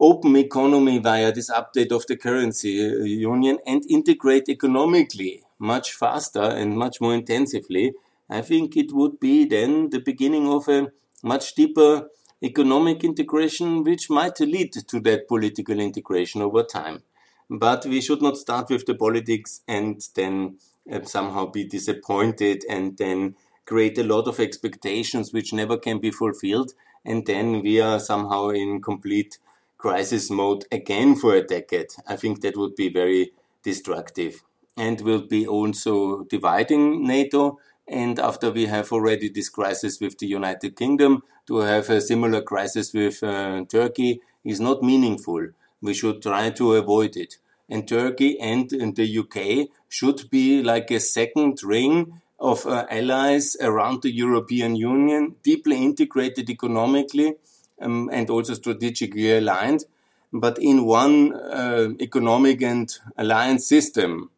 open 0.00 0.34
economy 0.36 0.98
via 0.98 1.30
this 1.30 1.50
update 1.50 1.92
of 1.92 2.06
the 2.06 2.16
currency 2.16 2.84
uh, 2.84 3.04
union 3.04 3.58
and 3.66 3.84
integrate 3.90 4.48
economically 4.48 5.42
much 5.58 5.92
faster 5.92 6.42
and 6.42 6.78
much 6.78 7.00
more 7.00 7.14
intensively, 7.14 7.92
I 8.30 8.40
think 8.40 8.76
it 8.76 8.92
would 8.92 9.20
be 9.20 9.44
then 9.44 9.90
the 9.90 10.00
beginning 10.00 10.48
of 10.48 10.68
a 10.68 10.90
much 11.22 11.54
deeper 11.54 12.08
economic 12.42 13.04
integration, 13.04 13.84
which 13.84 14.08
might 14.08 14.40
lead 14.40 14.72
to 14.72 15.00
that 15.00 15.28
political 15.28 15.78
integration 15.78 16.40
over 16.40 16.62
time. 16.62 17.02
But 17.50 17.84
we 17.84 18.00
should 18.00 18.22
not 18.22 18.36
start 18.36 18.70
with 18.70 18.86
the 18.86 18.94
politics 18.94 19.62
and 19.66 20.00
then 20.14 20.58
uh, 20.90 21.02
somehow 21.02 21.46
be 21.46 21.64
disappointed 21.64 22.64
and 22.70 22.96
then 22.96 23.34
create 23.66 23.98
a 23.98 24.04
lot 24.04 24.28
of 24.28 24.38
expectations 24.38 25.32
which 25.32 25.52
never 25.52 25.76
can 25.76 25.98
be 25.98 26.12
fulfilled. 26.12 26.74
And 27.04 27.26
then 27.26 27.60
we 27.60 27.80
are 27.80 27.98
somehow 27.98 28.50
in 28.50 28.80
complete 28.80 29.38
crisis 29.78 30.30
mode 30.30 30.64
again 30.70 31.16
for 31.16 31.34
a 31.34 31.42
decade. 31.42 31.88
I 32.06 32.14
think 32.14 32.40
that 32.42 32.56
would 32.56 32.76
be 32.76 32.88
very 32.88 33.32
destructive 33.64 34.42
and 34.76 35.00
will 35.00 35.26
be 35.26 35.44
also 35.46 36.24
dividing 36.24 37.04
NATO. 37.04 37.58
And 37.88 38.20
after 38.20 38.52
we 38.52 38.66
have 38.66 38.92
already 38.92 39.28
this 39.28 39.48
crisis 39.48 40.00
with 40.00 40.18
the 40.18 40.26
United 40.28 40.76
Kingdom, 40.76 41.24
to 41.48 41.56
have 41.58 41.90
a 41.90 42.00
similar 42.00 42.42
crisis 42.42 42.94
with 42.94 43.24
uh, 43.24 43.64
Turkey 43.68 44.20
is 44.44 44.60
not 44.60 44.84
meaningful 44.84 45.48
we 45.80 45.94
should 45.94 46.22
try 46.22 46.50
to 46.50 46.74
avoid 46.74 47.16
it. 47.16 47.36
And 47.68 47.86
Turkey 47.86 48.38
and, 48.40 48.72
and 48.72 48.96
the 48.96 49.18
UK 49.18 49.68
should 49.88 50.28
be 50.30 50.62
like 50.62 50.90
a 50.90 51.00
second 51.00 51.62
ring 51.62 52.20
of 52.38 52.66
uh, 52.66 52.86
allies 52.90 53.56
around 53.60 54.02
the 54.02 54.10
European 54.10 54.74
Union, 54.74 55.36
deeply 55.42 55.76
integrated 55.76 56.48
economically 56.48 57.36
um, 57.80 58.08
and 58.12 58.30
also 58.30 58.54
strategically 58.54 59.36
aligned, 59.36 59.84
but 60.32 60.58
in 60.58 60.84
one 60.84 61.34
uh, 61.34 61.88
economic 62.00 62.62
and 62.62 62.98
alliance 63.16 63.66
system 63.66 64.30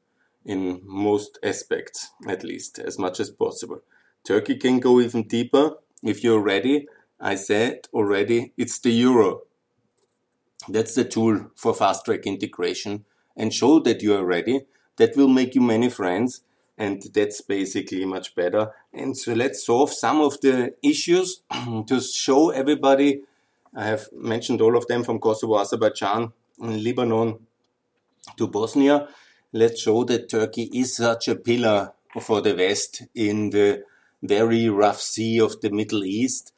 in 0.45 0.81
most 0.85 1.39
aspects, 1.43 2.11
at 2.29 2.43
least, 2.43 2.79
as 2.79 2.99
much 2.99 3.21
as 3.21 3.31
possible. 3.31 3.81
Turkey 4.25 4.57
can 4.57 4.81
go 4.81 5.01
even 5.01 5.23
deeper 5.23 5.77
if 6.03 6.25
you're 6.25 6.41
ready. 6.41 6.89
I 7.21 7.37
said 7.37 7.89
already, 7.93 8.53
it's 8.57 8.79
the 8.81 8.91
euro. 8.91 9.43
That's 10.69 10.95
the 10.95 11.05
tool 11.05 11.51
for 11.57 11.75
fast 11.75 12.05
track 12.05 12.27
integration 12.27 13.05
and 13.37 13.53
show 13.53 13.81
that 13.81 14.03
you 14.03 14.15
are 14.15 14.25
ready. 14.25 14.67
That 14.97 15.17
will 15.17 15.29
make 15.29 15.55
you 15.55 15.61
many 15.61 15.89
friends 15.89 16.43
and 16.79 17.03
that's 17.15 17.41
basically 17.41 18.05
much 18.05 18.35
better. 18.35 18.73
And 18.93 19.17
so 19.17 19.33
let's 19.35 19.65
solve 19.65 19.93
some 19.93 20.21
of 20.21 20.41
the 20.41 20.75
issues 20.83 21.43
to 21.87 22.01
show 22.01 22.51
everybody. 22.51 23.23
I 23.75 23.85
have 23.85 24.09
mentioned 24.13 24.61
all 24.61 24.77
of 24.77 24.87
them 24.87 25.03
from 25.05 25.19
Kosovo, 25.19 25.59
Azerbaijan, 25.59 26.33
Lebanon 26.59 27.39
to 28.37 28.47
Bosnia. 28.47 29.09
Let's 29.53 29.81
show 29.81 30.05
that 30.05 30.29
Turkey 30.29 30.71
is 30.73 30.97
such 30.97 31.29
a 31.29 31.37
pillar 31.37 31.93
for 32.21 32.41
the 32.41 32.55
West 32.55 33.03
in 33.15 33.51
the 33.51 33.85
very 34.23 34.69
rough 34.69 35.01
sea 35.01 35.41
of 35.41 35.61
the 35.61 35.71
Middle 35.71 36.05
East 36.05 36.52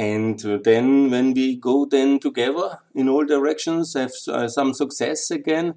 And 0.00 0.40
then 0.64 1.10
when 1.10 1.34
we 1.34 1.56
go 1.56 1.84
then 1.84 2.20
together 2.20 2.78
in 2.94 3.06
all 3.06 3.26
directions, 3.26 3.92
have 3.92 4.12
uh, 4.28 4.48
some 4.48 4.72
success 4.72 5.30
again, 5.30 5.74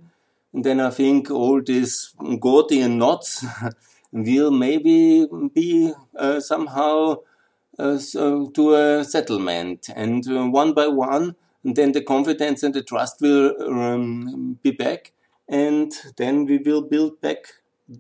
and 0.54 0.64
then 0.64 0.80
I 0.80 0.92
think 0.92 1.30
all 1.30 1.62
these 1.62 2.14
Gordian 2.40 3.00
knots 3.00 3.46
will 4.14 4.50
maybe 4.50 5.28
be 5.54 5.92
uh, 6.16 6.40
somehow 6.40 7.18
uh, 7.78 7.98
so 7.98 8.48
to 8.52 8.76
a 8.76 9.04
settlement. 9.04 9.90
And 9.94 10.26
uh, 10.26 10.48
one 10.48 10.74
by 10.74 10.88
one, 10.88 11.36
then 11.66 11.92
the 11.92 12.02
confidence 12.02 12.64
and 12.64 12.74
the 12.74 12.82
trust 12.82 13.20
will 13.20 13.52
um, 13.62 14.58
be 14.64 14.72
back, 14.72 15.12
and 15.50 15.92
then 16.16 16.46
we 16.46 16.60
will 16.60 16.82
build 16.82 17.20
back 17.20 17.56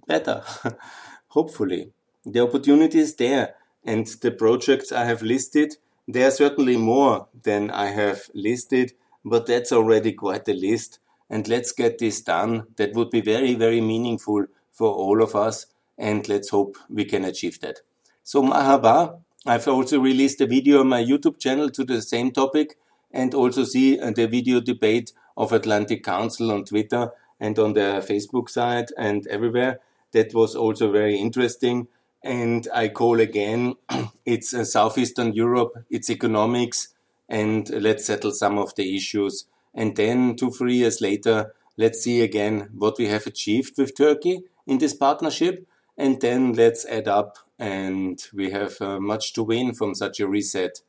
better, 0.08 0.42
hopefully. 1.28 1.92
The 2.26 2.40
opportunity 2.40 3.00
is 3.00 3.14
there, 3.16 3.56
and 3.84 4.08
the 4.22 4.32
projects 4.32 4.94
I 4.94 5.04
have 5.04 5.22
listed, 5.22 5.76
there 6.08 6.28
are 6.28 6.32
certainly 6.32 6.78
more 6.78 7.28
than 7.44 7.70
I 7.72 7.88
have 7.88 8.30
listed, 8.34 8.94
but 9.24 9.46
that's 9.46 9.72
already 9.72 10.14
quite 10.14 10.48
a 10.48 10.54
list. 10.54 11.00
And 11.30 11.48
let's 11.48 11.72
get 11.72 11.98
this 12.00 12.22
done. 12.22 12.68
That 12.76 12.94
would 12.94 13.10
be 13.10 13.22
very, 13.22 13.56
very 13.56 13.82
meaningful 13.82 14.46
for 14.72 14.92
all 14.92 15.22
of 15.22 15.36
us, 15.36 15.68
and 15.98 16.28
let's 16.28 16.50
hope 16.50 16.78
we 16.90 17.06
can 17.06 17.24
achieve 17.26 17.60
that. 17.62 17.80
So, 18.24 18.42
Mahaba, 18.44 19.20
I've 19.46 19.68
also 19.68 20.00
released 20.00 20.42
a 20.42 20.46
video 20.48 20.80
on 20.80 20.88
my 20.90 21.04
YouTube 21.04 21.40
channel 21.40 21.70
to 21.72 21.84
the 21.84 22.02
same 22.02 22.32
topic 22.32 22.78
and 23.12 23.34
also 23.34 23.64
see 23.64 24.00
uh, 24.00 24.12
the 24.12 24.28
video 24.28 24.60
debate 24.60 25.12
of 25.38 25.52
Atlantic 25.52 26.04
Council 26.04 26.52
on 26.52 26.64
Twitter 26.66 27.12
and 27.40 27.58
on 27.60 27.74
their 27.74 28.02
Facebook 28.02 28.50
site 28.50 28.90
and 28.98 29.28
everywhere. 29.28 29.80
That 30.12 30.34
was 30.34 30.56
also 30.56 30.92
very 30.92 31.18
interesting. 31.18 31.88
And 32.24 32.68
I 32.74 32.88
call 32.88 33.20
again, 33.20 33.76
it's 34.26 34.54
uh, 34.54 34.64
Southeastern 34.64 35.34
Europe, 35.34 35.74
it's 35.90 36.10
economics, 36.10 36.94
and 37.28 37.70
let's 37.70 38.06
settle 38.06 38.32
some 38.32 38.58
of 38.58 38.74
the 38.76 38.96
issues. 38.96 39.46
And 39.74 39.96
then 39.96 40.36
two, 40.36 40.52
three 40.52 40.76
years 40.76 41.02
later, 41.02 41.54
let's 41.78 42.02
see 42.02 42.22
again 42.22 42.70
what 42.78 42.98
we 42.98 43.08
have 43.08 43.28
achieved 43.28 43.78
with 43.78 43.98
Turkey 43.98 44.44
in 44.66 44.78
this 44.78 44.94
partnership. 44.94 45.68
And 45.98 46.22
then 46.22 46.54
let's 46.54 46.86
add 46.86 47.08
up 47.08 47.38
and 47.60 48.22
we 48.34 48.52
have 48.52 48.82
uh, 48.82 49.00
much 49.00 49.34
to 49.34 49.44
win 49.44 49.74
from 49.74 49.94
such 49.94 50.20
a 50.20 50.28
reset. 50.28 50.80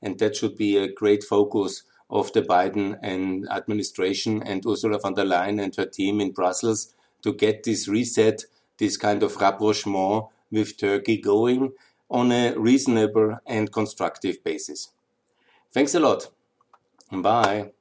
And 0.00 0.18
that 0.18 0.36
should 0.36 0.56
be 0.56 0.76
a 0.76 0.92
great 0.92 1.24
focus 1.24 1.82
of 2.10 2.32
the 2.32 2.42
Biden 2.42 2.98
and 3.02 3.48
administration 3.50 4.42
and 4.42 4.64
Ursula 4.66 4.98
von 4.98 5.14
der 5.14 5.24
Leyen 5.24 5.62
and 5.62 5.74
her 5.76 5.86
team 5.86 6.20
in 6.20 6.32
Brussels 6.32 6.94
to 7.22 7.32
get 7.32 7.64
this 7.64 7.88
reset, 7.88 8.44
this 8.78 8.96
kind 8.96 9.22
of 9.22 9.36
rapprochement 9.36 10.26
with 10.54 10.78
Turkey 10.78 11.18
going 11.18 11.72
on 12.10 12.32
a 12.32 12.54
reasonable 12.56 13.38
and 13.46 13.72
constructive 13.72 14.42
basis. 14.44 14.92
Thanks 15.72 15.94
a 15.94 16.00
lot. 16.00 16.30
Bye. 17.12 17.72